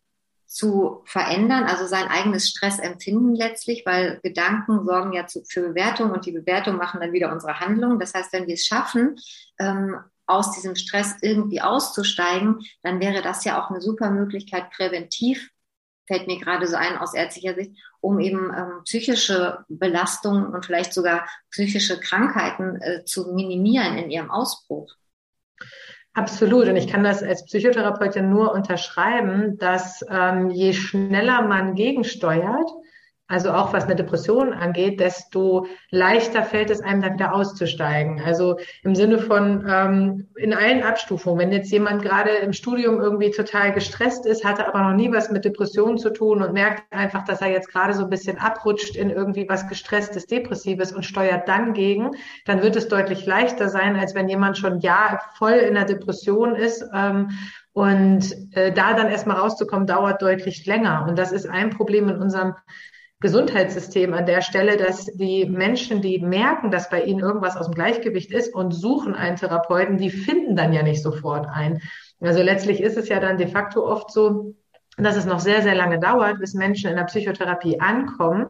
zu 0.47 1.03
verändern, 1.05 1.65
also 1.65 1.87
sein 1.87 2.07
eigenes 2.09 2.49
Stressempfinden 2.49 3.35
letztlich, 3.35 3.85
weil 3.85 4.21
Gedanken 4.23 4.87
sorgen 4.87 5.13
ja 5.13 5.27
zu, 5.27 5.45
für 5.45 5.69
Bewertung 5.69 6.13
und 6.13 6.25
die 6.25 6.33
Bewertung 6.33 6.77
machen 6.77 7.01
dann 7.01 7.13
wieder 7.13 7.33
unsere 7.33 7.61
Handlung. 7.61 7.99
Das 7.99 8.15
heißt, 8.15 8.33
wenn 8.33 8.47
wir 8.47 8.55
es 8.55 8.65
schaffen, 8.65 9.17
ähm, 9.59 9.97
aus 10.27 10.53
diesem 10.53 10.75
Stress 10.77 11.17
irgendwie 11.21 11.61
auszusteigen, 11.61 12.61
dann 12.83 13.01
wäre 13.01 13.23
das 13.23 13.45
ja 13.45 13.63
auch 13.63 13.71
eine 13.71 13.81
super 13.81 14.11
Möglichkeit 14.11 14.71
präventiv, 14.71 15.51
fällt 16.07 16.27
mir 16.27 16.39
gerade 16.39 16.67
so 16.67 16.77
ein 16.77 16.97
aus 16.97 17.15
ärztlicher 17.15 17.55
Sicht, 17.55 17.73
um 18.01 18.21
eben 18.21 18.53
ähm, 18.57 18.83
psychische 18.85 19.65
Belastungen 19.69 20.47
und 20.47 20.65
vielleicht 20.65 20.93
sogar 20.93 21.29
psychische 21.51 21.99
Krankheiten 21.99 22.81
äh, 22.81 23.05
zu 23.05 23.33
minimieren 23.35 23.99
in 23.99 24.11
ihrem 24.11 24.31
Ausbruch. 24.31 24.93
Absolut. 26.17 26.67
Und 26.67 26.77
ich 26.77 26.89
kann 26.89 27.05
das 27.05 27.23
als 27.23 27.45
Psychotherapeutin 27.45 28.31
nur 28.31 28.55
unterschreiben, 28.55 29.59
dass 29.59 30.03
ähm, 30.11 30.49
je 30.49 30.73
schneller 30.73 31.43
man 31.43 31.75
gegensteuert, 31.75 32.71
also 33.29 33.51
auch 33.51 33.73
was 33.73 33.85
eine 33.85 33.97
Depression 33.97 34.53
angeht, 34.53 35.01
desto 35.01 35.67
leichter 35.91 36.45
fällt 36.45 36.71
es 36.71 36.81
einem 36.81 37.03
dann 37.03 37.15
wieder 37.15 37.35
auszusteigen. 37.35 38.23
Also 38.25 38.59
im 38.85 38.95
Sinne 38.95 39.19
von 39.19 39.67
ähm, 39.69 40.29
in 40.37 40.55
allen 40.55 40.85
Abstufungen. 40.85 41.41
Wenn 41.41 41.53
jetzt 41.53 41.73
jemand 41.73 42.03
gerade 42.03 42.31
im 42.31 42.53
Studium 42.53 43.01
irgendwie 43.01 43.33
total 43.33 43.73
gestresst 43.73 44.27
ist, 44.27 44.45
hatte 44.45 44.69
aber 44.69 44.81
noch 44.83 44.95
nie 44.95 45.11
was 45.11 45.31
mit 45.31 45.45
Depressionen 45.45 45.99
zu 45.99 46.11
tun 46.11 46.41
und 46.41 46.53
merkt 46.53 46.85
einfach, 46.93 47.25
dass 47.25 47.41
er 47.41 47.51
jetzt 47.51 47.73
gerade 47.73 47.95
so 47.95 48.05
ein 48.05 48.11
bisschen 48.11 48.39
abrutscht 48.39 48.95
in 48.95 49.11
irgendwie 49.11 49.49
was 49.49 49.69
gestresstes, 49.69 50.27
depressives 50.27 50.93
und 50.93 51.05
steuert 51.05 51.49
dann 51.49 51.73
gegen, 51.73 52.13
dann 52.45 52.63
wird 52.63 52.77
es 52.77 52.87
deutlich 52.87 53.27
leichter 53.27 53.69
sein, 53.69 53.97
als 53.97 54.15
wenn 54.15 54.29
jemand 54.29 54.57
schon 54.57 54.79
ja 54.79 55.21
voll 55.37 55.55
in 55.55 55.75
der 55.75 55.85
Depression 55.85 56.55
ist 56.55 56.85
ähm, 56.95 57.31
und 57.73 58.33
äh, 58.53 58.73
da 58.73 58.95
dann 58.95 59.09
erstmal 59.09 59.37
rauszukommen, 59.37 59.87
dauert 59.87 60.23
deutlich 60.23 60.65
länger. 60.65 61.07
Und 61.09 61.19
das 61.19 61.33
ist 61.33 61.49
ein 61.49 61.71
Problem 61.71 62.09
in 62.09 62.17
unserem 62.17 62.55
Gesundheitssystem 63.21 64.13
an 64.13 64.27
der 64.27 64.43
Stelle, 64.43 64.77
dass 64.77 65.07
die 65.07 65.47
Menschen, 65.47 66.03
die 66.03 66.19
merken, 66.19 66.71
dass 66.71 66.91
bei 66.91 67.03
ihnen 67.03 67.21
irgendwas 67.21 67.57
aus 67.57 67.67
dem 67.67 67.75
Gleichgewicht 67.75 68.31
ist 68.31 68.55
und 68.55 68.73
suchen 68.73 69.15
einen 69.15 69.37
Therapeuten, 69.37 69.97
die 69.97 70.11
finden 70.11 70.55
dann 70.55 70.73
ja 70.73 70.83
nicht 70.83 71.03
sofort 71.03 71.47
ein. 71.49 71.81
Also 72.21 72.43
letztlich 72.43 72.81
ist 72.81 72.97
es 72.97 73.09
ja 73.09 73.19
dann 73.19 73.39
de 73.39 73.47
facto 73.49 73.87
oft 73.87 74.11
so, 74.11 74.55
dass 74.99 75.17
es 75.17 75.27
noch 75.27 75.41
sehr, 75.41 75.63
sehr 75.63 75.75
lange 75.75 75.99
dauert, 75.99 76.39
bis 76.41 76.55
Menschen 76.55 76.89
in 76.89 76.97
der 76.97 77.05
Psychotherapie 77.05 77.81
ankommen 77.81 78.49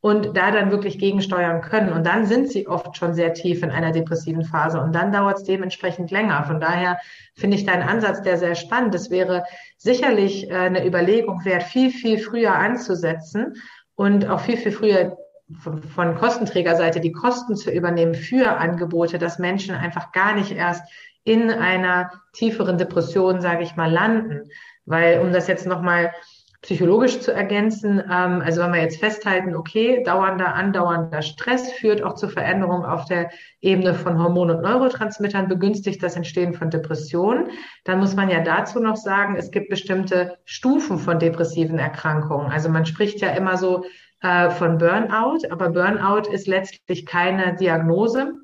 und 0.00 0.36
da 0.36 0.52
dann 0.52 0.70
wirklich 0.70 0.98
gegensteuern 0.98 1.62
können. 1.62 1.92
Und 1.92 2.06
dann 2.06 2.26
sind 2.26 2.48
sie 2.48 2.68
oft 2.68 2.96
schon 2.96 3.14
sehr 3.14 3.34
tief 3.34 3.62
in 3.62 3.70
einer 3.70 3.90
depressiven 3.90 4.44
Phase 4.44 4.80
und 4.80 4.94
dann 4.94 5.10
dauert 5.10 5.38
es 5.38 5.44
dementsprechend 5.44 6.12
länger. 6.12 6.44
Von 6.44 6.60
daher 6.60 6.98
finde 7.34 7.56
ich 7.56 7.66
deinen 7.66 7.82
Ansatz 7.82 8.22
der 8.22 8.38
sehr 8.38 8.54
spannend. 8.54 8.94
Es 8.94 9.10
wäre 9.10 9.44
sicherlich 9.78 10.48
äh, 10.48 10.54
eine 10.54 10.86
Überlegung 10.86 11.44
wert, 11.44 11.64
viel, 11.64 11.90
viel 11.90 12.18
früher 12.18 12.54
anzusetzen 12.54 13.54
und 14.00 14.30
auch 14.30 14.40
viel, 14.40 14.56
viel 14.56 14.72
früher 14.72 15.18
von 15.60 16.14
Kostenträgerseite 16.14 17.00
die 17.00 17.12
Kosten 17.12 17.54
zu 17.54 17.70
übernehmen 17.70 18.14
für 18.14 18.56
Angebote, 18.56 19.18
dass 19.18 19.38
Menschen 19.38 19.74
einfach 19.74 20.10
gar 20.12 20.34
nicht 20.34 20.52
erst 20.52 20.90
in 21.22 21.50
einer 21.50 22.10
tieferen 22.32 22.78
Depression, 22.78 23.42
sage 23.42 23.62
ich 23.62 23.76
mal, 23.76 23.92
landen. 23.92 24.48
Weil, 24.86 25.20
um 25.20 25.34
das 25.34 25.48
jetzt 25.48 25.66
nochmal 25.66 26.14
psychologisch 26.62 27.20
zu 27.20 27.32
ergänzen, 27.32 28.00
ähm, 28.00 28.42
also 28.44 28.60
wenn 28.60 28.74
wir 28.74 28.82
jetzt 28.82 29.00
festhalten, 29.00 29.54
okay, 29.54 30.02
dauernder, 30.04 30.54
andauernder 30.54 31.22
Stress 31.22 31.72
führt 31.72 32.02
auch 32.02 32.14
zur 32.14 32.28
Veränderung 32.28 32.84
auf 32.84 33.06
der 33.06 33.30
Ebene 33.60 33.94
von 33.94 34.22
Hormonen 34.22 34.56
und 34.56 34.62
Neurotransmittern, 34.62 35.48
begünstigt 35.48 36.02
das 36.02 36.16
Entstehen 36.16 36.52
von 36.52 36.70
Depressionen, 36.70 37.48
dann 37.84 37.98
muss 37.98 38.14
man 38.14 38.28
ja 38.28 38.40
dazu 38.40 38.78
noch 38.78 38.96
sagen, 38.96 39.36
es 39.36 39.50
gibt 39.50 39.70
bestimmte 39.70 40.36
Stufen 40.44 40.98
von 40.98 41.18
depressiven 41.18 41.78
Erkrankungen. 41.78 42.52
Also 42.52 42.68
man 42.68 42.84
spricht 42.84 43.20
ja 43.20 43.30
immer 43.30 43.56
so 43.56 43.84
äh, 44.20 44.50
von 44.50 44.76
Burnout, 44.76 45.46
aber 45.50 45.70
Burnout 45.70 46.30
ist 46.30 46.46
letztlich 46.46 47.06
keine 47.06 47.56
Diagnose. 47.56 48.34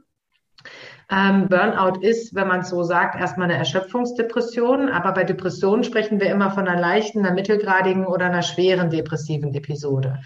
Ähm, 1.09 1.49
Burnout 1.49 2.01
ist, 2.01 2.35
wenn 2.35 2.49
man 2.49 2.61
es 2.61 2.71
so 2.71 2.83
sagt, 2.83 3.19
erstmal 3.19 3.49
eine 3.49 3.59
Erschöpfungsdepression, 3.59 4.89
aber 4.89 5.13
bei 5.13 5.23
Depressionen 5.23 5.85
sprechen 5.85 6.21
wir 6.21 6.31
immer 6.31 6.51
von 6.51 6.67
einer 6.67 6.81
leichten, 6.81 7.21
einer 7.21 7.35
mittelgradigen 7.35 8.07
oder 8.07 8.27
einer 8.27 8.43
schweren 8.43 8.91
depressiven 8.91 9.55
Episode. 9.55 10.19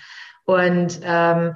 Und 0.46 1.00
ähm, 1.04 1.54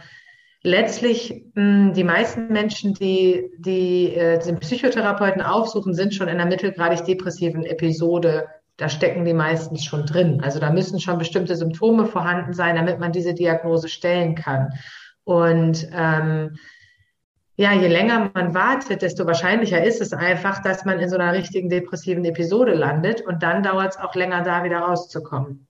letztlich 0.62 1.45
mh, 1.54 1.62
hm, 1.62 1.93
die 1.95 2.04
meisten 2.04 2.49
Menschen, 2.49 2.93
die, 2.93 3.50
die 3.59 4.14
äh, 4.14 4.38
den 4.45 4.59
Psychotherapeuten 4.59 5.40
aufsuchen, 5.40 5.95
sind 5.95 6.14
schon 6.14 6.28
in 6.28 6.38
einer 6.38 6.49
mittelgradig 6.49 7.04
depressiven 7.04 7.64
Episode. 7.64 8.49
Da 8.76 8.90
stecken 8.90 9.25
die 9.25 9.35
meistens 9.35 9.85
schon 9.85 10.04
drin. 10.04 10.43
Also 10.43 10.59
da 10.59 10.71
müssen 10.71 11.00
schon 11.00 11.16
bestimmte 11.16 11.57
Symptome 11.57 12.07
vorhanden 12.07 12.52
sein, 12.52 12.76
damit 12.76 12.99
man 12.99 13.12
diese 13.12 13.33
Diagnose 13.33 13.88
stellen 13.88 14.35
kann. 14.35 14.71
Und 15.23 15.88
ähm, 15.93 16.57
ja, 17.57 17.73
je 17.73 17.87
länger 17.87 18.31
man 18.35 18.53
wartet, 18.55 19.03
desto 19.03 19.27
wahrscheinlicher 19.27 19.85
ist 19.85 20.01
es 20.01 20.13
einfach, 20.13 20.63
dass 20.63 20.85
man 20.85 20.99
in 20.99 21.09
so 21.09 21.17
einer 21.17 21.33
richtigen 21.33 21.69
depressiven 21.69 22.25
Episode 22.25 22.75
landet 22.75 23.21
und 23.21 23.43
dann 23.43 23.63
dauert 23.63 23.93
es 23.93 24.01
auch 24.01 24.15
länger, 24.15 24.43
da 24.43 24.65
wieder 24.65 24.79
rauszukommen. 24.79 25.69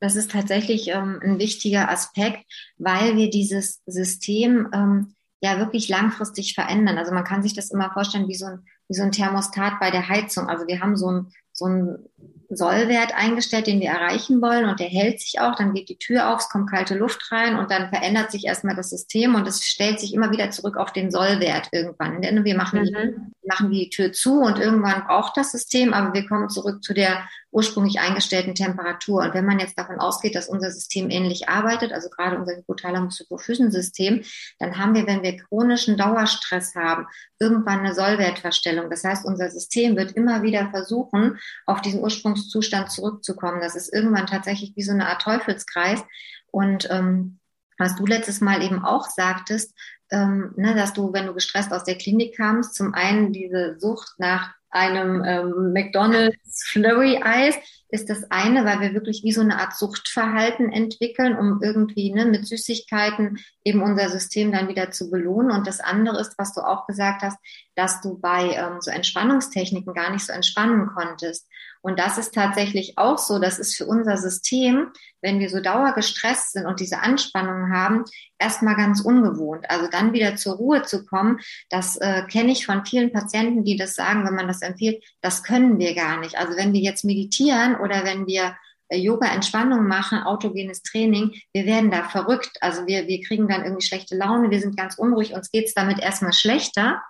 Das 0.00 0.16
ist 0.16 0.32
tatsächlich 0.32 0.88
ähm, 0.88 1.18
ein 1.22 1.38
wichtiger 1.38 1.90
Aspekt, 1.90 2.44
weil 2.76 3.16
wir 3.16 3.30
dieses 3.30 3.80
System 3.86 4.68
ähm, 4.74 5.14
ja 5.40 5.58
wirklich 5.58 5.88
langfristig 5.88 6.54
verändern. 6.54 6.98
Also 6.98 7.12
man 7.12 7.24
kann 7.24 7.42
sich 7.42 7.54
das 7.54 7.70
immer 7.70 7.90
vorstellen 7.90 8.28
wie 8.28 8.34
so 8.34 8.44
ein, 8.44 8.66
wie 8.88 8.94
so 8.94 9.02
ein 9.02 9.12
Thermostat 9.12 9.80
bei 9.80 9.90
der 9.90 10.10
Heizung. 10.10 10.48
Also 10.48 10.66
wir 10.66 10.80
haben 10.80 10.96
so 10.96 11.10
ein, 11.10 11.32
so 11.52 11.64
ein 11.64 11.98
Sollwert 12.48 13.14
eingestellt, 13.14 13.66
den 13.66 13.80
wir 13.80 13.90
erreichen 13.90 14.40
wollen 14.40 14.68
und 14.68 14.80
der 14.80 14.88
hält 14.88 15.20
sich 15.20 15.40
auch, 15.40 15.54
dann 15.54 15.74
geht 15.74 15.88
die 15.88 15.98
Tür 15.98 16.32
auf, 16.32 16.40
es 16.40 16.48
kommt 16.48 16.70
kalte 16.70 16.94
Luft 16.94 17.30
rein 17.32 17.58
und 17.58 17.70
dann 17.70 17.88
verändert 17.88 18.30
sich 18.30 18.46
erstmal 18.46 18.76
das 18.76 18.90
System 18.90 19.34
und 19.34 19.46
es 19.46 19.64
stellt 19.64 20.00
sich 20.00 20.14
immer 20.14 20.30
wieder 20.30 20.50
zurück 20.50 20.76
auf 20.76 20.92
den 20.92 21.10
Sollwert 21.10 21.68
irgendwann. 21.72 22.22
Denn 22.22 22.44
wir 22.44 22.56
machen, 22.56 22.82
mhm. 22.82 23.32
Machen 23.46 23.70
die 23.70 23.90
Tür 23.90 24.12
zu 24.12 24.40
und 24.40 24.58
irgendwann 24.58 25.04
braucht 25.06 25.36
das 25.36 25.52
System, 25.52 25.92
aber 25.92 26.14
wir 26.14 26.26
kommen 26.26 26.48
zurück 26.48 26.82
zu 26.82 26.94
der 26.94 27.28
ursprünglich 27.54 28.00
eingestellten 28.00 28.54
Temperatur. 28.54 29.22
Und 29.22 29.34
wenn 29.34 29.46
man 29.46 29.60
jetzt 29.60 29.78
davon 29.78 30.00
ausgeht, 30.00 30.34
dass 30.34 30.48
unser 30.48 30.72
System 30.72 31.08
ähnlich 31.08 31.48
arbeitet, 31.48 31.92
also 31.92 32.10
gerade 32.10 32.36
unser 32.36 32.56
Hypothalamus-Hypophysensystem, 32.56 34.24
dann 34.58 34.76
haben 34.76 34.94
wir, 34.94 35.06
wenn 35.06 35.22
wir 35.22 35.36
chronischen 35.36 35.96
Dauerstress 35.96 36.74
haben, 36.74 37.06
irgendwann 37.38 37.80
eine 37.80 37.94
Sollwertverstellung. 37.94 38.90
Das 38.90 39.04
heißt, 39.04 39.24
unser 39.24 39.50
System 39.50 39.96
wird 39.96 40.12
immer 40.12 40.42
wieder 40.42 40.68
versuchen, 40.70 41.38
auf 41.64 41.80
diesen 41.80 42.00
Ursprungszustand 42.00 42.90
zurückzukommen. 42.90 43.60
Das 43.60 43.76
ist 43.76 43.92
irgendwann 43.94 44.26
tatsächlich 44.26 44.72
wie 44.74 44.82
so 44.82 44.92
eine 44.92 45.08
Art 45.08 45.22
Teufelskreis. 45.22 46.02
Und 46.50 46.88
ähm, 46.90 47.38
was 47.78 47.96
du 47.96 48.06
letztes 48.06 48.40
Mal 48.40 48.62
eben 48.62 48.84
auch 48.84 49.06
sagtest, 49.08 49.74
ähm, 50.10 50.52
ne, 50.56 50.74
dass 50.74 50.92
du, 50.92 51.12
wenn 51.12 51.26
du 51.26 51.34
gestresst 51.34 51.72
aus 51.72 51.84
der 51.84 51.96
Klinik 51.96 52.36
kamst, 52.36 52.74
zum 52.74 52.94
einen 52.94 53.32
diese 53.32 53.78
Sucht 53.78 54.14
nach 54.18 54.54
einem 54.74 55.22
ähm, 55.24 55.72
McDonald's 55.72 56.64
Flurry 56.70 57.20
Eis 57.22 57.56
ist 57.94 58.10
das 58.10 58.28
eine, 58.30 58.64
weil 58.64 58.80
wir 58.80 58.92
wirklich 58.92 59.22
wie 59.22 59.30
so 59.30 59.40
eine 59.40 59.60
Art 59.60 59.76
Suchtverhalten 59.76 60.72
entwickeln, 60.72 61.36
um 61.36 61.60
irgendwie 61.62 62.12
ne, 62.12 62.24
mit 62.24 62.44
Süßigkeiten 62.44 63.38
eben 63.62 63.82
unser 63.82 64.08
System 64.08 64.50
dann 64.50 64.68
wieder 64.68 64.90
zu 64.90 65.10
belohnen. 65.10 65.52
Und 65.52 65.66
das 65.68 65.78
andere 65.80 66.20
ist, 66.20 66.36
was 66.36 66.52
du 66.54 66.60
auch 66.60 66.88
gesagt 66.88 67.22
hast, 67.22 67.38
dass 67.76 68.00
du 68.00 68.18
bei 68.18 68.54
ähm, 68.54 68.80
so 68.80 68.90
Entspannungstechniken 68.90 69.94
gar 69.94 70.10
nicht 70.10 70.26
so 70.26 70.32
entspannen 70.32 70.88
konntest. 70.88 71.46
Und 71.82 71.98
das 71.98 72.16
ist 72.16 72.34
tatsächlich 72.34 72.96
auch 72.96 73.18
so, 73.18 73.38
das 73.38 73.58
ist 73.58 73.76
für 73.76 73.84
unser 73.84 74.16
System, 74.16 74.90
wenn 75.20 75.38
wir 75.38 75.50
so 75.50 75.60
dauergestresst 75.60 76.52
sind 76.52 76.64
und 76.64 76.80
diese 76.80 77.00
Anspannung 77.00 77.70
haben, 77.72 78.04
erstmal 78.38 78.74
ganz 78.74 79.02
ungewohnt. 79.02 79.68
Also 79.68 79.88
dann 79.88 80.14
wieder 80.14 80.36
zur 80.36 80.56
Ruhe 80.56 80.82
zu 80.82 81.04
kommen, 81.04 81.40
das 81.68 81.96
äh, 81.98 82.22
kenne 82.26 82.52
ich 82.52 82.64
von 82.64 82.86
vielen 82.86 83.12
Patienten, 83.12 83.64
die 83.64 83.76
das 83.76 83.94
sagen, 83.94 84.26
wenn 84.26 84.34
man 84.34 84.48
das 84.48 84.62
empfiehlt, 84.64 85.04
das 85.20 85.42
können 85.42 85.78
wir 85.78 85.94
gar 85.94 86.18
nicht. 86.18 86.36
Also 86.36 86.56
wenn 86.56 86.72
wir 86.72 86.80
jetzt 86.80 87.04
meditieren 87.04 87.76
oder 87.76 88.04
wenn 88.04 88.26
wir 88.26 88.56
äh, 88.88 88.98
Yoga 88.98 89.32
Entspannung 89.32 89.86
machen, 89.86 90.22
autogenes 90.22 90.82
Training, 90.82 91.34
wir 91.52 91.66
werden 91.66 91.90
da 91.90 92.04
verrückt. 92.04 92.56
Also 92.60 92.86
wir, 92.86 93.06
wir 93.06 93.22
kriegen 93.22 93.48
dann 93.48 93.64
irgendwie 93.64 93.86
schlechte 93.86 94.16
Laune, 94.16 94.50
wir 94.50 94.60
sind 94.60 94.76
ganz 94.76 94.96
unruhig, 94.98 95.34
uns 95.34 95.50
geht's 95.50 95.74
damit 95.74 96.00
erstmal 96.00 96.32
schlechter. 96.32 97.02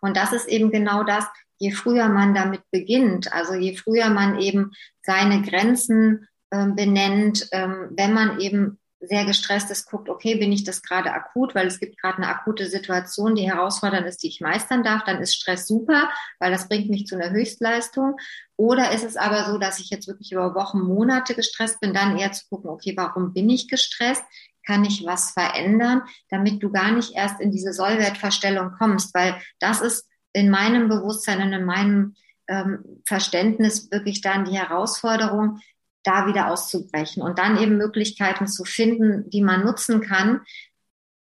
Und 0.00 0.16
das 0.16 0.32
ist 0.32 0.48
eben 0.48 0.70
genau 0.70 1.04
das, 1.04 1.24
je 1.58 1.70
früher 1.70 2.08
man 2.08 2.34
damit 2.34 2.62
beginnt, 2.72 3.32
also 3.32 3.54
je 3.54 3.76
früher 3.76 4.10
man 4.10 4.40
eben 4.40 4.72
seine 5.02 5.42
Grenzen 5.42 6.26
äh, 6.50 6.66
benennt, 6.66 7.48
ähm, 7.52 7.90
wenn 7.92 8.12
man 8.12 8.40
eben 8.40 8.80
sehr 9.02 9.24
gestresst 9.24 9.70
ist, 9.70 9.90
guckt, 9.90 10.08
okay, 10.08 10.36
bin 10.36 10.52
ich 10.52 10.62
das 10.62 10.82
gerade 10.82 11.12
akut, 11.12 11.54
weil 11.54 11.66
es 11.66 11.80
gibt 11.80 12.00
gerade 12.00 12.18
eine 12.18 12.28
akute 12.28 12.66
Situation, 12.66 13.34
die 13.34 13.50
herausfordernd 13.50 14.06
ist, 14.06 14.22
die 14.22 14.28
ich 14.28 14.40
meistern 14.40 14.84
darf, 14.84 15.02
dann 15.04 15.20
ist 15.20 15.34
Stress 15.34 15.66
super, 15.66 16.08
weil 16.38 16.52
das 16.52 16.68
bringt 16.68 16.88
mich 16.88 17.06
zu 17.06 17.16
einer 17.16 17.30
Höchstleistung. 17.30 18.16
Oder 18.56 18.92
ist 18.92 19.04
es 19.04 19.16
aber 19.16 19.50
so, 19.50 19.58
dass 19.58 19.80
ich 19.80 19.90
jetzt 19.90 20.06
wirklich 20.06 20.30
über 20.30 20.54
Wochen, 20.54 20.80
Monate 20.80 21.34
gestresst 21.34 21.80
bin, 21.80 21.92
dann 21.92 22.16
eher 22.16 22.30
zu 22.32 22.46
gucken, 22.48 22.70
okay, 22.70 22.94
warum 22.96 23.32
bin 23.32 23.50
ich 23.50 23.68
gestresst? 23.68 24.22
Kann 24.64 24.84
ich 24.84 25.04
was 25.04 25.32
verändern, 25.32 26.02
damit 26.30 26.62
du 26.62 26.70
gar 26.70 26.92
nicht 26.92 27.16
erst 27.16 27.40
in 27.40 27.50
diese 27.50 27.72
Sollwertverstellung 27.72 28.72
kommst? 28.78 29.12
Weil 29.14 29.34
das 29.58 29.80
ist 29.80 30.06
in 30.32 30.48
meinem 30.48 30.88
Bewusstsein 30.88 31.42
und 31.42 31.52
in 31.52 31.64
meinem 31.64 32.14
ähm, 32.46 33.02
Verständnis 33.04 33.90
wirklich 33.90 34.20
dann 34.20 34.44
die 34.44 34.56
Herausforderung, 34.56 35.60
da 36.04 36.26
wieder 36.26 36.50
auszubrechen 36.50 37.22
und 37.22 37.38
dann 37.38 37.60
eben 37.60 37.76
Möglichkeiten 37.76 38.46
zu 38.46 38.64
finden, 38.64 39.30
die 39.30 39.42
man 39.42 39.64
nutzen 39.64 40.00
kann, 40.00 40.40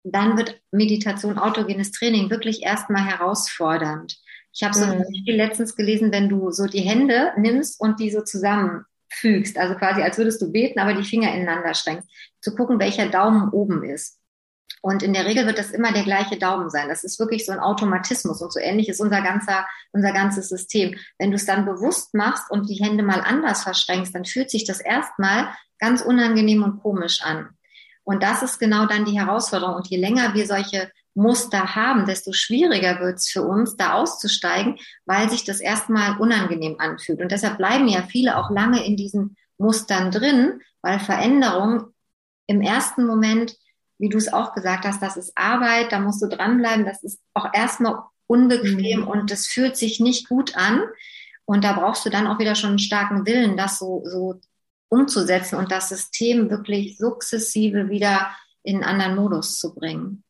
dann 0.03 0.37
wird 0.37 0.61
Meditation, 0.71 1.37
autogenes 1.37 1.91
Training 1.91 2.29
wirklich 2.29 2.63
erstmal 2.63 3.05
herausfordernd. 3.05 4.17
Ich 4.53 4.63
habe 4.63 4.73
so 4.73 4.85
mhm. 4.85 4.99
Beispiel 4.99 5.35
letztens 5.35 5.75
gelesen, 5.75 6.11
wenn 6.11 6.29
du 6.29 6.51
so 6.51 6.65
die 6.65 6.81
Hände 6.81 7.33
nimmst 7.37 7.79
und 7.79 7.99
die 7.99 8.09
so 8.09 8.21
zusammenfügst, 8.21 9.57
also 9.57 9.75
quasi 9.75 10.01
als 10.01 10.17
würdest 10.17 10.41
du 10.41 10.51
beten, 10.51 10.79
aber 10.79 10.93
die 10.93 11.07
Finger 11.07 11.33
ineinander 11.33 11.73
schränkst, 11.73 12.07
zu 12.41 12.55
gucken, 12.55 12.79
welcher 12.79 13.07
Daumen 13.07 13.49
oben 13.49 13.83
ist. 13.83 14.18
Und 14.81 15.03
in 15.03 15.13
der 15.13 15.25
Regel 15.25 15.45
wird 15.45 15.57
das 15.57 15.71
immer 15.71 15.91
der 15.91 16.03
gleiche 16.03 16.37
Daumen 16.37 16.69
sein. 16.69 16.87
Das 16.87 17.03
ist 17.03 17.19
wirklich 17.19 17.45
so 17.45 17.51
ein 17.51 17.59
Automatismus 17.59 18.41
und 18.41 18.53
so 18.53 18.59
ähnlich 18.59 18.87
ist 18.87 19.01
unser 19.01 19.21
ganzer, 19.21 19.67
unser 19.91 20.13
ganzes 20.13 20.49
System. 20.49 20.95
Wenn 21.17 21.31
du 21.31 21.35
es 21.35 21.45
dann 21.45 21.65
bewusst 21.65 22.13
machst 22.13 22.49
und 22.49 22.69
die 22.69 22.81
Hände 22.81 23.03
mal 23.03 23.21
anders 23.21 23.63
verschränkst, 23.63 24.15
dann 24.15 24.25
fühlt 24.25 24.49
sich 24.49 24.65
das 24.65 24.79
erstmal 24.79 25.49
ganz 25.79 26.01
unangenehm 26.01 26.63
und 26.63 26.81
komisch 26.81 27.21
an. 27.21 27.49
Und 28.03 28.23
das 28.23 28.41
ist 28.41 28.59
genau 28.59 28.85
dann 28.85 29.05
die 29.05 29.19
Herausforderung. 29.19 29.75
Und 29.75 29.87
je 29.87 29.97
länger 29.97 30.33
wir 30.33 30.47
solche 30.47 30.89
Muster 31.13 31.75
haben, 31.75 32.05
desto 32.05 32.31
schwieriger 32.31 32.99
wird 32.99 33.17
es 33.17 33.29
für 33.29 33.43
uns, 33.43 33.75
da 33.75 33.93
auszusteigen, 33.93 34.77
weil 35.05 35.29
sich 35.29 35.43
das 35.43 35.59
erstmal 35.59 36.17
unangenehm 36.17 36.77
anfühlt. 36.79 37.21
Und 37.21 37.31
deshalb 37.31 37.57
bleiben 37.57 37.87
ja 37.87 38.03
viele 38.03 38.37
auch 38.37 38.49
lange 38.49 38.85
in 38.85 38.95
diesen 38.95 39.35
Mustern 39.57 40.11
drin, 40.11 40.61
weil 40.81 40.99
Veränderung 40.99 41.93
im 42.47 42.61
ersten 42.61 43.05
Moment 43.05 43.55
wie 43.99 44.09
du 44.09 44.17
es 44.17 44.31
auch 44.31 44.53
gesagt 44.53 44.85
hast, 44.85 45.01
das 45.01 45.17
ist 45.17 45.33
Arbeit, 45.35 45.91
da 45.91 45.99
musst 45.99 46.21
du 46.21 46.27
dranbleiben, 46.27 46.85
das 46.85 47.03
ist 47.03 47.19
auch 47.33 47.53
erstmal 47.53 48.01
unbequem 48.27 49.01
mhm. 49.01 49.07
und 49.07 49.31
das 49.31 49.45
fühlt 49.45 49.77
sich 49.77 49.99
nicht 49.99 50.29
gut 50.29 50.55
an. 50.55 50.81
Und 51.45 51.63
da 51.63 51.73
brauchst 51.73 52.05
du 52.05 52.09
dann 52.09 52.27
auch 52.27 52.39
wieder 52.39 52.55
schon 52.55 52.71
einen 52.71 52.79
starken 52.79 53.25
Willen, 53.25 53.57
das 53.57 53.79
so, 53.79 54.03
so 54.05 54.39
umzusetzen 54.87 55.55
und 55.55 55.71
das 55.71 55.89
System 55.89 56.49
wirklich 56.49 56.97
sukzessive 56.97 57.89
wieder 57.89 58.31
in 58.63 58.83
einen 58.83 59.01
anderen 59.01 59.15
Modus 59.15 59.57
zu 59.57 59.73
bringen. 59.73 60.23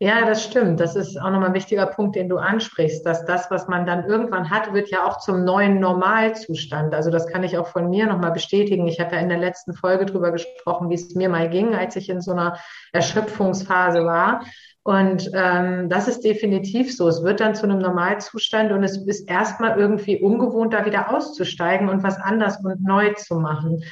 Ja, 0.00 0.26
das 0.26 0.42
stimmt. 0.42 0.80
Das 0.80 0.96
ist 0.96 1.16
auch 1.16 1.30
nochmal 1.30 1.50
ein 1.50 1.54
wichtiger 1.54 1.86
Punkt, 1.86 2.16
den 2.16 2.28
du 2.28 2.36
ansprichst, 2.36 3.06
dass 3.06 3.24
das, 3.26 3.50
was 3.50 3.68
man 3.68 3.86
dann 3.86 4.04
irgendwann 4.04 4.50
hat, 4.50 4.74
wird 4.74 4.90
ja 4.90 5.06
auch 5.06 5.18
zum 5.18 5.44
neuen 5.44 5.78
Normalzustand. 5.78 6.94
Also 6.94 7.10
das 7.10 7.28
kann 7.28 7.44
ich 7.44 7.56
auch 7.56 7.68
von 7.68 7.88
mir 7.88 8.06
nochmal 8.06 8.32
bestätigen. 8.32 8.88
Ich 8.88 8.98
habe 8.98 9.14
ja 9.14 9.22
in 9.22 9.28
der 9.28 9.38
letzten 9.38 9.72
Folge 9.72 10.04
drüber 10.04 10.32
gesprochen, 10.32 10.90
wie 10.90 10.94
es 10.94 11.14
mir 11.14 11.28
mal 11.28 11.48
ging, 11.48 11.74
als 11.74 11.94
ich 11.94 12.08
in 12.10 12.20
so 12.20 12.32
einer 12.32 12.58
Erschöpfungsphase 12.92 14.04
war. 14.04 14.44
Und 14.82 15.30
ähm, 15.32 15.88
das 15.88 16.08
ist 16.08 16.24
definitiv 16.24 16.94
so. 16.94 17.08
Es 17.08 17.22
wird 17.22 17.40
dann 17.40 17.54
zu 17.54 17.62
einem 17.62 17.78
Normalzustand 17.78 18.72
und 18.72 18.82
es 18.82 18.98
ist 18.98 19.30
erstmal 19.30 19.78
irgendwie 19.78 20.20
ungewohnt, 20.20 20.74
da 20.74 20.84
wieder 20.84 21.14
auszusteigen 21.14 21.88
und 21.88 22.02
was 22.02 22.18
anders 22.18 22.62
und 22.62 22.82
neu 22.82 23.14
zu 23.14 23.36
machen. 23.36 23.82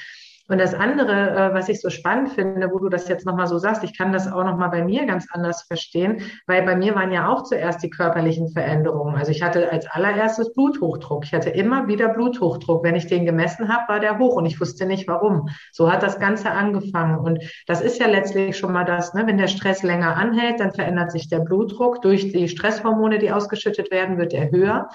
Und 0.52 0.58
das 0.58 0.74
andere, 0.74 1.30
äh, 1.30 1.54
was 1.54 1.70
ich 1.70 1.80
so 1.80 1.88
spannend 1.88 2.28
finde, 2.34 2.70
wo 2.70 2.78
du 2.78 2.90
das 2.90 3.08
jetzt 3.08 3.24
nochmal 3.24 3.46
so 3.46 3.56
sagst, 3.56 3.82
ich 3.84 3.96
kann 3.96 4.12
das 4.12 4.30
auch 4.30 4.44
nochmal 4.44 4.68
bei 4.68 4.84
mir 4.84 5.06
ganz 5.06 5.26
anders 5.32 5.62
verstehen, 5.62 6.20
weil 6.46 6.62
bei 6.62 6.76
mir 6.76 6.94
waren 6.94 7.10
ja 7.10 7.26
auch 7.26 7.44
zuerst 7.44 7.82
die 7.82 7.88
körperlichen 7.88 8.50
Veränderungen. 8.50 9.16
Also 9.16 9.30
ich 9.30 9.42
hatte 9.42 9.72
als 9.72 9.86
allererstes 9.86 10.52
Bluthochdruck. 10.52 11.24
Ich 11.24 11.32
hatte 11.32 11.48
immer 11.48 11.88
wieder 11.88 12.10
Bluthochdruck. 12.10 12.84
Wenn 12.84 12.96
ich 12.96 13.06
den 13.06 13.24
gemessen 13.24 13.70
habe, 13.70 13.90
war 13.90 13.98
der 13.98 14.18
hoch 14.18 14.36
und 14.36 14.44
ich 14.44 14.60
wusste 14.60 14.84
nicht 14.84 15.08
warum. 15.08 15.48
So 15.72 15.90
hat 15.90 16.02
das 16.02 16.18
Ganze 16.18 16.50
angefangen. 16.50 17.18
Und 17.18 17.42
das 17.66 17.80
ist 17.80 17.98
ja 17.98 18.06
letztlich 18.06 18.58
schon 18.58 18.74
mal 18.74 18.84
das, 18.84 19.14
ne? 19.14 19.26
wenn 19.26 19.38
der 19.38 19.48
Stress 19.48 19.82
länger 19.82 20.18
anhält, 20.18 20.60
dann 20.60 20.74
verändert 20.74 21.12
sich 21.12 21.30
der 21.30 21.40
Blutdruck. 21.40 22.02
Durch 22.02 22.30
die 22.30 22.48
Stresshormone, 22.48 23.18
die 23.18 23.32
ausgeschüttet 23.32 23.90
werden, 23.90 24.18
wird 24.18 24.34
er 24.34 24.50
höher. 24.50 24.90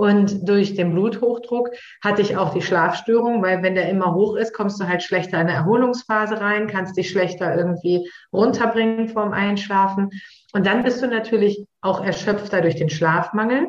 Und 0.00 0.48
durch 0.48 0.72
den 0.76 0.94
Bluthochdruck 0.94 1.72
hatte 2.02 2.22
ich 2.22 2.34
auch 2.38 2.54
die 2.54 2.62
Schlafstörung, 2.62 3.42
weil 3.42 3.62
wenn 3.62 3.74
der 3.74 3.90
immer 3.90 4.14
hoch 4.14 4.34
ist, 4.34 4.54
kommst 4.54 4.80
du 4.80 4.88
halt 4.88 5.02
schlechter 5.02 5.38
in 5.38 5.46
eine 5.48 5.52
Erholungsphase 5.52 6.40
rein, 6.40 6.68
kannst 6.68 6.96
dich 6.96 7.10
schlechter 7.10 7.54
irgendwie 7.54 8.08
runterbringen 8.32 9.10
vorm 9.10 9.32
Einschlafen. 9.32 10.08
Und 10.54 10.66
dann 10.66 10.84
bist 10.84 11.02
du 11.02 11.06
natürlich 11.06 11.66
auch 11.82 12.02
erschöpfter 12.02 12.62
durch 12.62 12.76
den 12.76 12.88
Schlafmangel. 12.88 13.66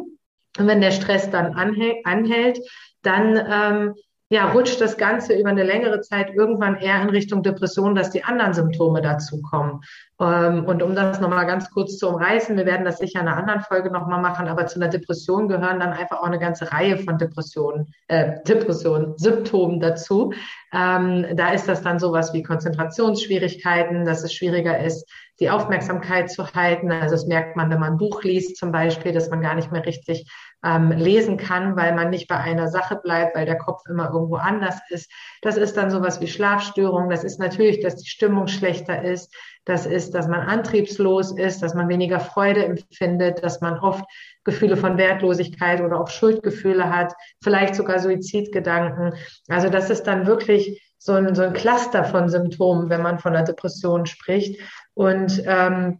Und 0.57 0.67
wenn 0.67 0.79
der 0.79 0.91
Stress 0.91 1.29
dann 1.29 1.53
anhält, 1.53 2.59
dann 3.01 3.35
ähm, 3.35 3.95
ja, 4.31 4.49
rutscht 4.49 4.79
das 4.79 4.95
Ganze 4.95 5.37
über 5.37 5.49
eine 5.49 5.63
längere 5.63 5.99
Zeit 5.99 6.33
irgendwann 6.33 6.77
eher 6.77 7.01
in 7.01 7.09
Richtung 7.09 7.43
Depression, 7.43 7.95
dass 7.95 8.11
die 8.11 8.23
anderen 8.23 8.53
Symptome 8.53 9.01
dazukommen. 9.01 9.81
Ähm, 10.21 10.63
und 10.63 10.81
um 10.81 10.95
das 10.95 11.19
nochmal 11.19 11.45
ganz 11.45 11.69
kurz 11.69 11.97
zu 11.97 12.07
umreißen, 12.07 12.55
wir 12.55 12.65
werden 12.65 12.85
das 12.85 12.99
sicher 12.99 13.19
in 13.19 13.27
einer 13.27 13.35
anderen 13.35 13.59
Folge 13.59 13.91
nochmal 13.91 14.21
machen, 14.21 14.47
aber 14.47 14.67
zu 14.67 14.79
einer 14.79 14.87
Depression 14.87 15.49
gehören 15.49 15.81
dann 15.81 15.91
einfach 15.91 16.19
auch 16.19 16.27
eine 16.27 16.39
ganze 16.39 16.71
Reihe 16.71 16.97
von 16.97 17.17
Depressionen, 17.17 17.93
äh, 18.07 18.35
Depressionen, 18.47 19.17
Symptomen 19.17 19.81
dazu. 19.81 20.31
Ähm, 20.71 21.25
da 21.35 21.51
ist 21.51 21.67
das 21.67 21.81
dann 21.81 21.99
sowas 21.99 22.33
wie 22.33 22.41
Konzentrationsschwierigkeiten, 22.41 24.05
dass 24.05 24.23
es 24.23 24.33
schwieriger 24.33 24.79
ist, 24.79 25.09
die 25.41 25.49
Aufmerksamkeit 25.49 26.31
zu 26.31 26.53
halten. 26.53 26.89
Also 26.89 27.15
das 27.15 27.25
merkt 27.25 27.57
man, 27.57 27.69
wenn 27.69 27.81
man 27.81 27.93
ein 27.93 27.97
Buch 27.97 28.23
liest 28.23 28.55
zum 28.55 28.71
Beispiel, 28.71 29.11
dass 29.11 29.29
man 29.29 29.41
gar 29.41 29.55
nicht 29.55 29.73
mehr 29.73 29.85
richtig 29.85 30.31
ähm, 30.63 30.91
lesen 30.91 31.37
kann, 31.37 31.75
weil 31.75 31.95
man 31.95 32.09
nicht 32.09 32.27
bei 32.27 32.37
einer 32.37 32.67
Sache 32.67 32.95
bleibt, 32.95 33.35
weil 33.35 33.45
der 33.45 33.57
Kopf 33.57 33.81
immer 33.89 34.11
irgendwo 34.11 34.35
anders 34.35 34.79
ist. 34.89 35.11
Das 35.41 35.57
ist 35.57 35.75
dann 35.77 35.89
sowas 35.89 36.21
wie 36.21 36.27
Schlafstörung. 36.27 37.09
Das 37.09 37.23
ist 37.23 37.39
natürlich, 37.39 37.79
dass 37.81 37.95
die 37.95 38.09
Stimmung 38.09 38.47
schlechter 38.47 39.03
ist. 39.03 39.33
Das 39.65 39.85
ist, 39.85 40.13
dass 40.13 40.27
man 40.27 40.41
antriebslos 40.41 41.31
ist, 41.31 41.61
dass 41.61 41.73
man 41.73 41.89
weniger 41.89 42.19
Freude 42.19 42.65
empfindet, 42.65 43.43
dass 43.43 43.61
man 43.61 43.79
oft 43.79 44.03
Gefühle 44.43 44.77
von 44.77 44.97
Wertlosigkeit 44.97 45.81
oder 45.81 45.99
auch 45.99 46.09
Schuldgefühle 46.09 46.89
hat, 46.95 47.13
vielleicht 47.43 47.75
sogar 47.75 47.99
Suizidgedanken. 47.99 49.13
Also 49.47 49.69
das 49.69 49.89
ist 49.89 50.03
dann 50.03 50.25
wirklich 50.25 50.81
so 50.97 51.13
ein, 51.13 51.33
so 51.33 51.41
ein 51.43 51.53
Cluster 51.53 52.03
von 52.03 52.29
Symptomen, 52.29 52.89
wenn 52.89 53.01
man 53.01 53.19
von 53.19 53.35
einer 53.35 53.45
Depression 53.45 54.05
spricht. 54.05 54.61
Und 54.93 55.41
ähm, 55.45 55.99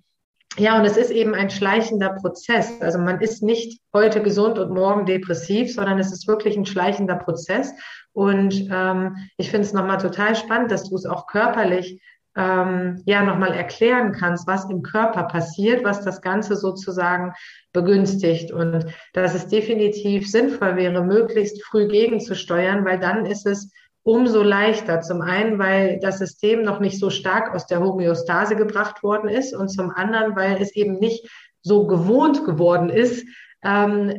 ja, 0.57 0.77
und 0.77 0.85
es 0.85 0.97
ist 0.97 1.11
eben 1.11 1.33
ein 1.33 1.49
schleichender 1.49 2.09
Prozess. 2.09 2.81
Also 2.81 2.99
man 2.99 3.21
ist 3.21 3.41
nicht 3.41 3.79
heute 3.93 4.21
gesund 4.21 4.59
und 4.59 4.73
morgen 4.73 5.05
depressiv, 5.05 5.73
sondern 5.73 5.97
es 5.97 6.11
ist 6.11 6.27
wirklich 6.27 6.57
ein 6.57 6.65
schleichender 6.65 7.15
Prozess. 7.15 7.73
Und 8.11 8.67
ähm, 8.69 9.15
ich 9.37 9.49
finde 9.49 9.65
es 9.65 9.73
nochmal 9.73 9.99
total 9.99 10.35
spannend, 10.35 10.71
dass 10.71 10.89
du 10.89 10.95
es 10.95 11.05
auch 11.05 11.27
körperlich 11.27 12.01
ähm, 12.35 13.01
ja 13.05 13.23
nochmal 13.23 13.53
erklären 13.53 14.11
kannst, 14.11 14.45
was 14.45 14.69
im 14.69 14.81
Körper 14.81 15.23
passiert, 15.23 15.85
was 15.85 16.03
das 16.03 16.21
Ganze 16.21 16.57
sozusagen 16.57 17.33
begünstigt. 17.71 18.51
Und 18.51 18.85
dass 19.13 19.33
es 19.33 19.47
definitiv 19.47 20.29
sinnvoll 20.29 20.75
wäre, 20.75 21.01
möglichst 21.03 21.63
früh 21.63 21.87
gegenzusteuern, 21.87 22.83
weil 22.83 22.99
dann 22.99 23.25
ist 23.25 23.45
es 23.45 23.71
umso 24.03 24.41
leichter. 24.41 25.01
Zum 25.01 25.21
einen, 25.21 25.59
weil 25.59 25.99
das 25.99 26.17
System 26.17 26.63
noch 26.63 26.79
nicht 26.79 26.99
so 26.99 27.09
stark 27.09 27.53
aus 27.53 27.67
der 27.67 27.79
Homöostase 27.79 28.55
gebracht 28.55 29.03
worden 29.03 29.29
ist 29.29 29.53
und 29.53 29.69
zum 29.69 29.91
anderen, 29.91 30.35
weil 30.35 30.61
es 30.61 30.75
eben 30.75 30.99
nicht 30.99 31.29
so 31.61 31.85
gewohnt 31.85 32.45
geworden 32.45 32.89
ist, 32.89 33.25
ähm, 33.63 34.11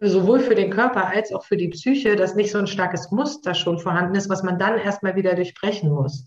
sowohl 0.00 0.38
für 0.38 0.54
den 0.54 0.70
Körper 0.70 1.08
als 1.08 1.32
auch 1.32 1.44
für 1.44 1.56
die 1.56 1.68
Psyche, 1.68 2.14
dass 2.14 2.36
nicht 2.36 2.52
so 2.52 2.58
ein 2.58 2.68
starkes 2.68 3.10
Muster 3.10 3.54
schon 3.54 3.80
vorhanden 3.80 4.14
ist, 4.14 4.28
was 4.28 4.44
man 4.44 4.58
dann 4.58 4.78
erstmal 4.78 5.16
wieder 5.16 5.34
durchbrechen 5.34 5.90
muss. 5.90 6.26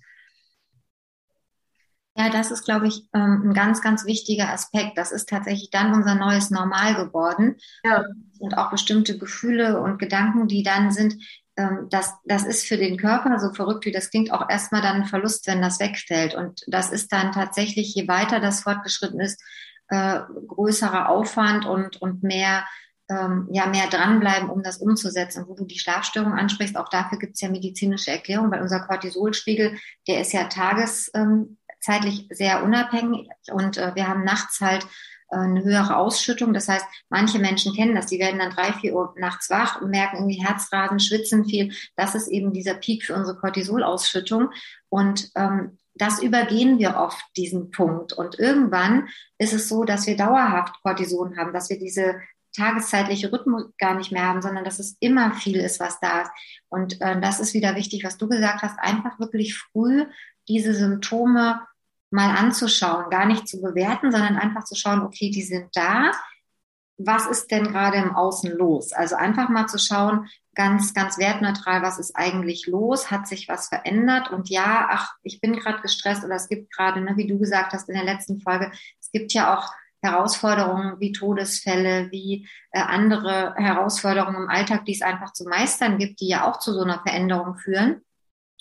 Ja, 2.17 2.30
das 2.30 2.50
ist, 2.50 2.65
glaube 2.65 2.88
ich, 2.88 3.08
ähm, 3.13 3.43
ein 3.46 3.54
ganz, 3.54 3.82
ganz 3.82 4.06
wichtiger 4.06 4.50
Aspekt. 4.50 4.98
Das 4.98 5.12
ist 5.12 5.30
tatsächlich 5.30 5.70
dann 5.70 5.93
unser 5.93 6.15
neues 6.15 6.50
Normal 6.50 6.96
geworden. 6.96 7.58
Ja. 7.84 8.06
Und 8.39 8.58
auch 8.58 8.72
bestimmte 8.72 9.20
Gefühle 9.20 9.80
und 9.80 10.00
Gedanken, 10.00 10.48
die 10.48 10.63
dann 10.63 10.91
sind, 10.91 11.15
ähm, 11.58 11.88
das, 11.89 12.13
das 12.24 12.46
ist 12.46 12.67
für 12.67 12.78
den 12.78 12.98
Körper, 12.98 13.39
so 13.39 13.52
verrückt 13.52 13.86
wie 13.86 13.91
das 13.91 14.12
klingt, 14.12 14.32
auch 14.32 14.50
erstmal 14.50 14.82
dann 14.82 14.98
ein 14.98 15.06
Verlust, 15.06 15.48
wenn 15.48 15.62
das 15.62 15.80
wegfällt. 15.80 16.36
Und 16.36 16.63
das 16.67 16.91
ist 16.91 17.12
dann 17.12 17.32
tatsächlich, 17.32 17.93
je 17.96 18.08
weiter 18.08 18.39
das 18.39 18.62
fortgeschritten 18.62 19.20
ist, 19.20 19.41
äh, 19.89 20.20
größerer 20.48 21.10
Aufwand 21.10 21.65
und, 21.65 22.00
und 22.02 22.22
mehr, 22.22 22.65
ähm, 23.10 23.48
ja, 23.52 23.65
mehr 23.65 23.88
dranbleiben, 23.88 24.50
um 24.50 24.62
das 24.62 24.78
umzusetzen. 24.78 25.43
Und 25.43 25.50
wo 25.50 25.56
du 25.56 25.65
die 25.65 25.80
Schlafstörung 25.80 26.34
ansprichst, 26.34 26.78
auch 26.78 26.89
dafür 26.89 27.17
gibt 27.17 27.36
es 27.36 27.41
ja 27.41 27.50
medizinische 27.50 28.12
Erklärungen, 28.12 28.52
weil 28.52 28.62
unser 28.62 28.82
Cortisolspiegel, 28.82 29.78
der 30.08 30.22
ist 30.22 30.34
ja 30.34 30.43
tageszeitlich 30.46 31.10
ähm, 31.15 32.28
sehr 32.30 32.63
unabhängig 32.63 33.30
und 33.52 33.78
äh, 33.78 33.96
wir 33.96 34.08
haben 34.08 34.24
nachts 34.24 34.62
halt 34.62 34.86
eine 35.30 35.63
höhere 35.63 35.98
Ausschüttung. 35.98 36.54
Das 36.54 36.68
heißt, 36.68 36.86
manche 37.10 37.40
Menschen 37.40 37.74
kennen 37.74 37.96
das, 37.96 38.08
die 38.08 38.20
werden 38.20 38.40
dann 38.40 38.52
drei, 38.52 38.74
vier 38.74 38.96
Uhr 38.96 39.13
nachts 39.18 39.50
wach 39.50 39.82
und 39.82 39.90
merken 39.90 40.18
irgendwie 40.18 40.44
Herzrasen, 40.44 41.00
schwitzen 41.00 41.46
viel. 41.46 41.74
Das 41.96 42.16
ist 42.16 42.28
eben 42.28 42.54
dieser 42.54 42.76
Peak 42.76 43.04
für 43.04 43.16
unsere 43.16 43.38
Cortisolausschüttung. 43.38 44.52
Und 44.90 45.30
ähm, 45.36 45.78
das 45.96 46.22
übergehen 46.22 46.80
wir 46.80 46.96
oft, 46.98 47.24
diesen 47.36 47.72
Punkt. 47.72 48.13
Und 48.13 48.40
irgendwann 48.40 49.10
ist 49.38 49.54
es 49.54 49.68
so, 49.68 49.84
dass 49.84 50.08
wir 50.08 50.16
dauerhaft 50.16 50.82
Cortison 50.82 51.38
haben, 51.38 51.54
dass 51.54 51.70
wir 51.70 51.80
diese 51.80 52.16
tageszeitliche 52.56 53.32
Rhythmus 53.32 53.66
gar 53.78 53.96
nicht 53.96 54.12
mehr 54.12 54.26
haben, 54.26 54.42
sondern 54.42 54.63
dass 54.63 54.80
es 54.80 54.98
immer 55.00 55.34
viel 55.34 55.58
ist, 55.58 55.80
was 55.80 56.00
da 56.00 56.22
ist. 56.22 56.32
Und 56.70 57.02
äh, 57.02 57.20
das 57.20 57.40
ist 57.40 57.54
wieder 57.54 57.76
wichtig, 57.76 58.04
was 58.04 58.18
du 58.18 58.28
gesagt 58.28 58.62
hast, 58.63 58.80
einfach 58.80 59.20
wirklich 59.20 59.56
früh 59.56 60.06
diese 60.48 60.74
Symptome 60.74 61.62
mal 62.10 62.36
anzuschauen, 62.36 63.10
gar 63.10 63.26
nicht 63.26 63.48
zu 63.48 63.62
bewerten, 63.62 64.12
sondern 64.12 64.38
einfach 64.38 64.63
zu 64.63 64.76
schauen, 64.76 65.02
okay, 65.02 65.30
die 65.30 65.43
sind 65.43 65.70
da. 65.74 66.12
Was 66.98 67.28
ist 67.28 67.52
denn 67.52 67.65
gerade 67.65 67.98
im 67.98 68.15
Außen 68.15 68.52
los? 68.52 68.91
Also 68.91 69.15
einfach 69.15 69.50
mal 69.50 69.67
zu 69.67 69.78
schauen, 69.78 70.28
ganz, 70.56 70.96
ganz 70.96 71.20
wertneutral, 71.20 71.84
was 71.84 72.00
ist 72.00 72.15
eigentlich 72.15 72.65
los? 72.65 73.12
Hat 73.12 73.28
sich 73.28 73.48
was 73.48 73.67
verändert? 73.67 74.32
Und 74.32 74.50
ja, 74.50 74.88
ach, 74.89 75.13
ich 75.22 75.39
bin 75.39 75.54
gerade 75.54 75.82
gestresst 75.82 76.26
oder 76.26 76.36
es 76.36 76.50
gibt 76.50 76.74
gerade, 76.74 77.02
ne, 77.02 77.13
wie 77.15 77.28
du 77.28 77.38
gesagt 77.38 77.74
hast 77.74 77.88
in 77.89 77.96
der 77.96 78.04
letzten 78.04 78.41
Folge, 78.41 78.72
es 79.00 79.12
gibt 79.12 79.34
ja 79.34 79.56
auch 79.56 79.72
Herausforderungen 80.02 81.00
wie 81.00 81.12
Todesfälle, 81.12 82.10
wie 82.12 82.48
äh, 82.72 82.80
andere 82.80 83.54
Herausforderungen 83.56 84.43
im 84.43 84.50
Alltag, 84.50 84.86
die 84.86 84.93
es 84.93 85.02
einfach 85.02 85.34
zu 85.34 85.43
meistern 85.46 85.98
gibt, 85.98 86.22
die 86.22 86.30
ja 86.30 86.50
auch 86.50 86.60
zu 86.60 86.74
so 86.74 86.82
einer 86.82 87.02
Veränderung 87.04 87.58
führen. 87.58 88.02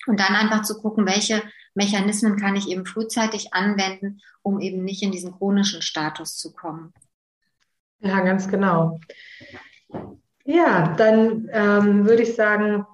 Und 0.07 0.21
dann 0.21 0.35
einfach 0.35 0.63
zu 0.63 0.81
gucken, 0.81 1.07
welche 1.07 1.43
Mechanismen 1.77 2.37
kann 2.37 2.57
ich 2.57 2.69
eben 2.69 2.87
frühzeitig 2.87 3.53
anwenden, 3.55 4.21
um 4.43 4.61
eben 4.61 4.83
nicht 4.85 5.03
in 5.03 5.13
diesen 5.13 5.33
chronischen 5.33 5.83
Status 5.83 6.37
zu 6.37 6.53
kommen. 6.53 6.93
Ja, 8.01 8.21
ganz 8.21 8.49
genau. 8.49 8.99
Ja, 10.45 10.95
dann 10.97 11.49
ähm, 11.53 12.07
würde 12.07 12.23
ich 12.23 12.35
sagen, 12.35 12.87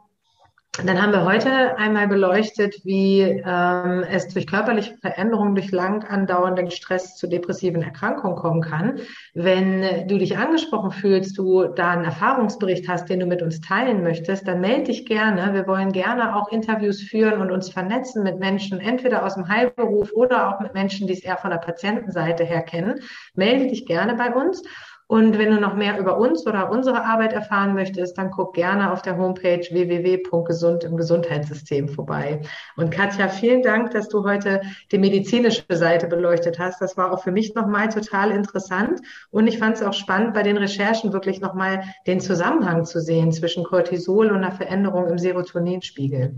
dann 0.79 1.03
haben 1.03 1.13
wir 1.13 1.27
heute 1.27 1.77
einmal 1.77 2.09
beleuchtet, 2.09 2.77
wie 2.83 3.21
ähm, 3.21 4.05
es 4.09 4.29
durch 4.29 4.47
körperliche 4.47 4.97
Veränderungen, 5.03 5.55
durch 5.55 5.71
lang 5.71 6.03
andauernden 6.03 6.71
Stress 6.71 7.15
zu 7.15 7.27
depressiven 7.27 7.83
Erkrankungen 7.83 8.37
kommen 8.37 8.63
kann. 8.63 8.99
Wenn 9.35 10.09
du 10.09 10.17
dich 10.17 10.39
angesprochen 10.39 10.91
fühlst, 10.91 11.37
du 11.37 11.65
da 11.65 11.91
einen 11.91 12.07
Erfahrungsbericht 12.07 12.89
hast, 12.89 13.11
den 13.11 13.21
du 13.21 13.27
mit 13.27 13.43
uns 13.43 13.61
teilen 13.61 14.03
möchtest, 14.03 14.49
dann 14.49 14.63
melde 14.63 14.85
dich 14.85 15.05
gerne. 15.05 15.53
Wir 15.53 15.67
wollen 15.67 15.93
gerne 15.93 16.35
auch 16.37 16.51
Interviews 16.51 17.03
führen 17.03 17.43
und 17.43 17.51
uns 17.51 17.69
vernetzen 17.69 18.23
mit 18.23 18.39
Menschen, 18.39 18.81
entweder 18.81 19.27
aus 19.27 19.35
dem 19.35 19.49
Heilberuf 19.49 20.11
oder 20.15 20.49
auch 20.49 20.61
mit 20.61 20.73
Menschen, 20.73 21.07
die 21.07 21.13
es 21.13 21.23
eher 21.23 21.37
von 21.37 21.51
der 21.51 21.59
Patientenseite 21.59 22.45
her 22.45 22.63
kennen. 22.63 23.01
Melde 23.35 23.67
dich 23.67 23.85
gerne 23.85 24.15
bei 24.15 24.33
uns. 24.33 24.63
Und 25.13 25.37
wenn 25.37 25.51
du 25.51 25.61
noch 25.61 25.75
mehr 25.75 25.99
über 25.99 26.17
uns 26.17 26.47
oder 26.47 26.71
unsere 26.71 27.05
Arbeit 27.05 27.35
erfahren 27.35 27.75
möchtest, 27.75 28.17
dann 28.17 28.31
guck 28.31 28.55
gerne 28.55 28.91
auf 28.91 29.03
der 29.03 29.19
Homepage 29.19 29.61
www.gesund 29.71 30.85
im 30.85 30.97
Gesundheitssystem 30.97 31.91
vorbei. 31.91 32.41
Und 32.77 32.91
Katja, 32.91 33.29
vielen 33.29 33.61
Dank, 33.61 33.91
dass 33.91 34.09
du 34.09 34.25
heute 34.25 34.63
die 34.91 34.97
medizinische 34.97 35.65
Seite 35.69 36.07
beleuchtet 36.07 36.59
hast. 36.59 36.81
Das 36.81 36.97
war 36.97 37.13
auch 37.13 37.23
für 37.23 37.31
mich 37.31 37.55
nochmal 37.55 37.91
total 37.91 38.31
interessant. 38.31 39.03
Und 39.31 39.49
ich 39.49 39.59
fand 39.59 39.77
es 39.77 39.83
auch 39.83 39.93
spannend, 39.93 40.33
bei 40.33 40.43
den 40.43 40.57
Recherchen 40.57 41.13
wirklich 41.13 41.43
nochmal 41.43 41.85
den 42.07 42.19
Zusammenhang 42.19 42.87
zu 42.87 42.99
sehen 42.99 43.33
zwischen 43.33 43.65
Cortisol 43.65 44.31
und 44.31 44.39
einer 44.39 44.53
Veränderung 44.53 45.11
im 45.11 45.19
Serotoninspiegel. 45.19 46.37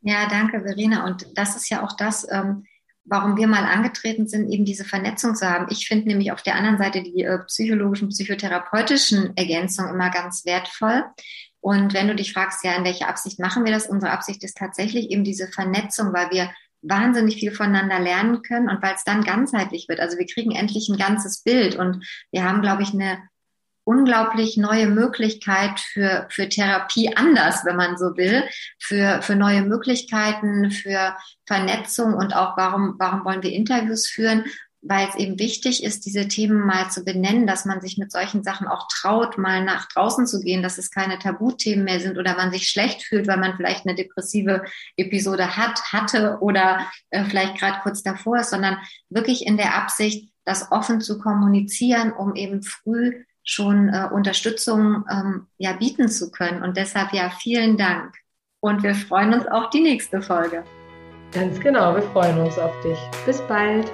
Ja, 0.00 0.26
danke, 0.28 0.62
Verena. 0.62 1.06
Und 1.06 1.38
das 1.38 1.54
ist 1.54 1.70
ja 1.70 1.84
auch 1.84 1.92
das, 1.92 2.26
ähm, 2.28 2.64
warum 3.04 3.36
wir 3.36 3.46
mal 3.46 3.64
angetreten 3.64 4.26
sind, 4.26 4.50
eben 4.50 4.64
diese 4.64 4.84
Vernetzung 4.84 5.34
zu 5.34 5.48
haben. 5.48 5.66
Ich 5.70 5.86
finde 5.86 6.08
nämlich 6.08 6.32
auf 6.32 6.42
der 6.42 6.56
anderen 6.56 6.78
Seite 6.78 7.02
die 7.02 7.22
äh, 7.22 7.38
psychologischen, 7.46 8.08
psychotherapeutischen 8.08 9.36
Ergänzungen 9.36 9.94
immer 9.94 10.10
ganz 10.10 10.44
wertvoll. 10.44 11.04
Und 11.60 11.94
wenn 11.94 12.08
du 12.08 12.14
dich 12.14 12.32
fragst, 12.32 12.64
ja, 12.64 12.74
in 12.74 12.84
welcher 12.84 13.08
Absicht 13.08 13.38
machen 13.38 13.64
wir 13.64 13.72
das? 13.72 13.86
Unsere 13.86 14.12
Absicht 14.12 14.42
ist 14.44 14.56
tatsächlich 14.56 15.10
eben 15.10 15.24
diese 15.24 15.48
Vernetzung, 15.48 16.12
weil 16.12 16.30
wir 16.30 16.50
wahnsinnig 16.82 17.36
viel 17.36 17.52
voneinander 17.52 17.98
lernen 17.98 18.42
können 18.42 18.68
und 18.68 18.82
weil 18.82 18.94
es 18.94 19.04
dann 19.04 19.24
ganzheitlich 19.24 19.88
wird. 19.88 20.00
Also 20.00 20.18
wir 20.18 20.26
kriegen 20.26 20.52
endlich 20.52 20.88
ein 20.88 20.98
ganzes 20.98 21.42
Bild 21.42 21.76
und 21.76 22.04
wir 22.30 22.44
haben, 22.44 22.60
glaube 22.60 22.82
ich, 22.82 22.92
eine 22.92 23.18
unglaublich 23.84 24.56
neue 24.56 24.88
Möglichkeit 24.88 25.78
für, 25.78 26.26
für 26.30 26.48
Therapie 26.48 27.14
anders, 27.14 27.64
wenn 27.64 27.76
man 27.76 27.96
so 27.96 28.16
will, 28.16 28.42
für, 28.78 29.20
für 29.22 29.36
neue 29.36 29.62
Möglichkeiten, 29.62 30.70
für 30.70 31.14
Vernetzung 31.46 32.14
und 32.14 32.34
auch 32.34 32.56
warum, 32.56 32.94
warum 32.98 33.24
wollen 33.24 33.42
wir 33.42 33.52
Interviews 33.52 34.08
führen? 34.08 34.44
weil 34.86 35.08
es 35.08 35.14
eben 35.14 35.38
wichtig 35.38 35.82
ist, 35.82 36.04
diese 36.04 36.28
Themen 36.28 36.60
mal 36.66 36.90
zu 36.90 37.04
benennen, 37.04 37.46
dass 37.46 37.64
man 37.64 37.80
sich 37.80 37.96
mit 37.96 38.12
solchen 38.12 38.44
Sachen 38.44 38.68
auch 38.68 38.86
traut, 38.88 39.38
mal 39.38 39.64
nach 39.64 39.88
draußen 39.88 40.26
zu 40.26 40.40
gehen, 40.40 40.62
dass 40.62 40.76
es 40.76 40.90
keine 40.90 41.18
Tabuthemen 41.18 41.84
mehr 41.84 42.00
sind 42.00 42.18
oder 42.18 42.36
man 42.36 42.52
sich 42.52 42.68
schlecht 42.68 43.02
fühlt, 43.02 43.26
weil 43.26 43.38
man 43.38 43.56
vielleicht 43.56 43.86
eine 43.86 43.94
depressive 43.94 44.62
Episode 44.96 45.56
hat, 45.56 45.80
hatte 45.92 46.38
oder 46.40 46.86
äh, 47.10 47.24
vielleicht 47.24 47.56
gerade 47.58 47.78
kurz 47.82 48.02
davor 48.02 48.40
ist, 48.40 48.50
sondern 48.50 48.76
wirklich 49.08 49.46
in 49.46 49.56
der 49.56 49.74
Absicht, 49.74 50.30
das 50.44 50.70
offen 50.70 51.00
zu 51.00 51.18
kommunizieren, 51.18 52.12
um 52.12 52.34
eben 52.36 52.62
früh 52.62 53.24
schon 53.44 53.88
äh, 53.90 54.08
Unterstützung 54.10 55.04
ähm, 55.10 55.46
ja 55.58 55.72
bieten 55.72 56.08
zu 56.08 56.30
können. 56.30 56.62
Und 56.62 56.76
deshalb 56.76 57.12
ja 57.12 57.30
vielen 57.30 57.76
Dank. 57.76 58.14
Und 58.60 58.82
wir 58.82 58.94
freuen 58.94 59.34
uns 59.34 59.46
auf 59.46 59.70
die 59.70 59.80
nächste 59.80 60.22
Folge. 60.22 60.64
Ganz 61.32 61.60
genau, 61.60 61.94
wir 61.94 62.02
freuen 62.02 62.38
uns 62.38 62.58
auf 62.58 62.72
dich. 62.82 62.98
Bis 63.26 63.40
bald. 63.42 63.92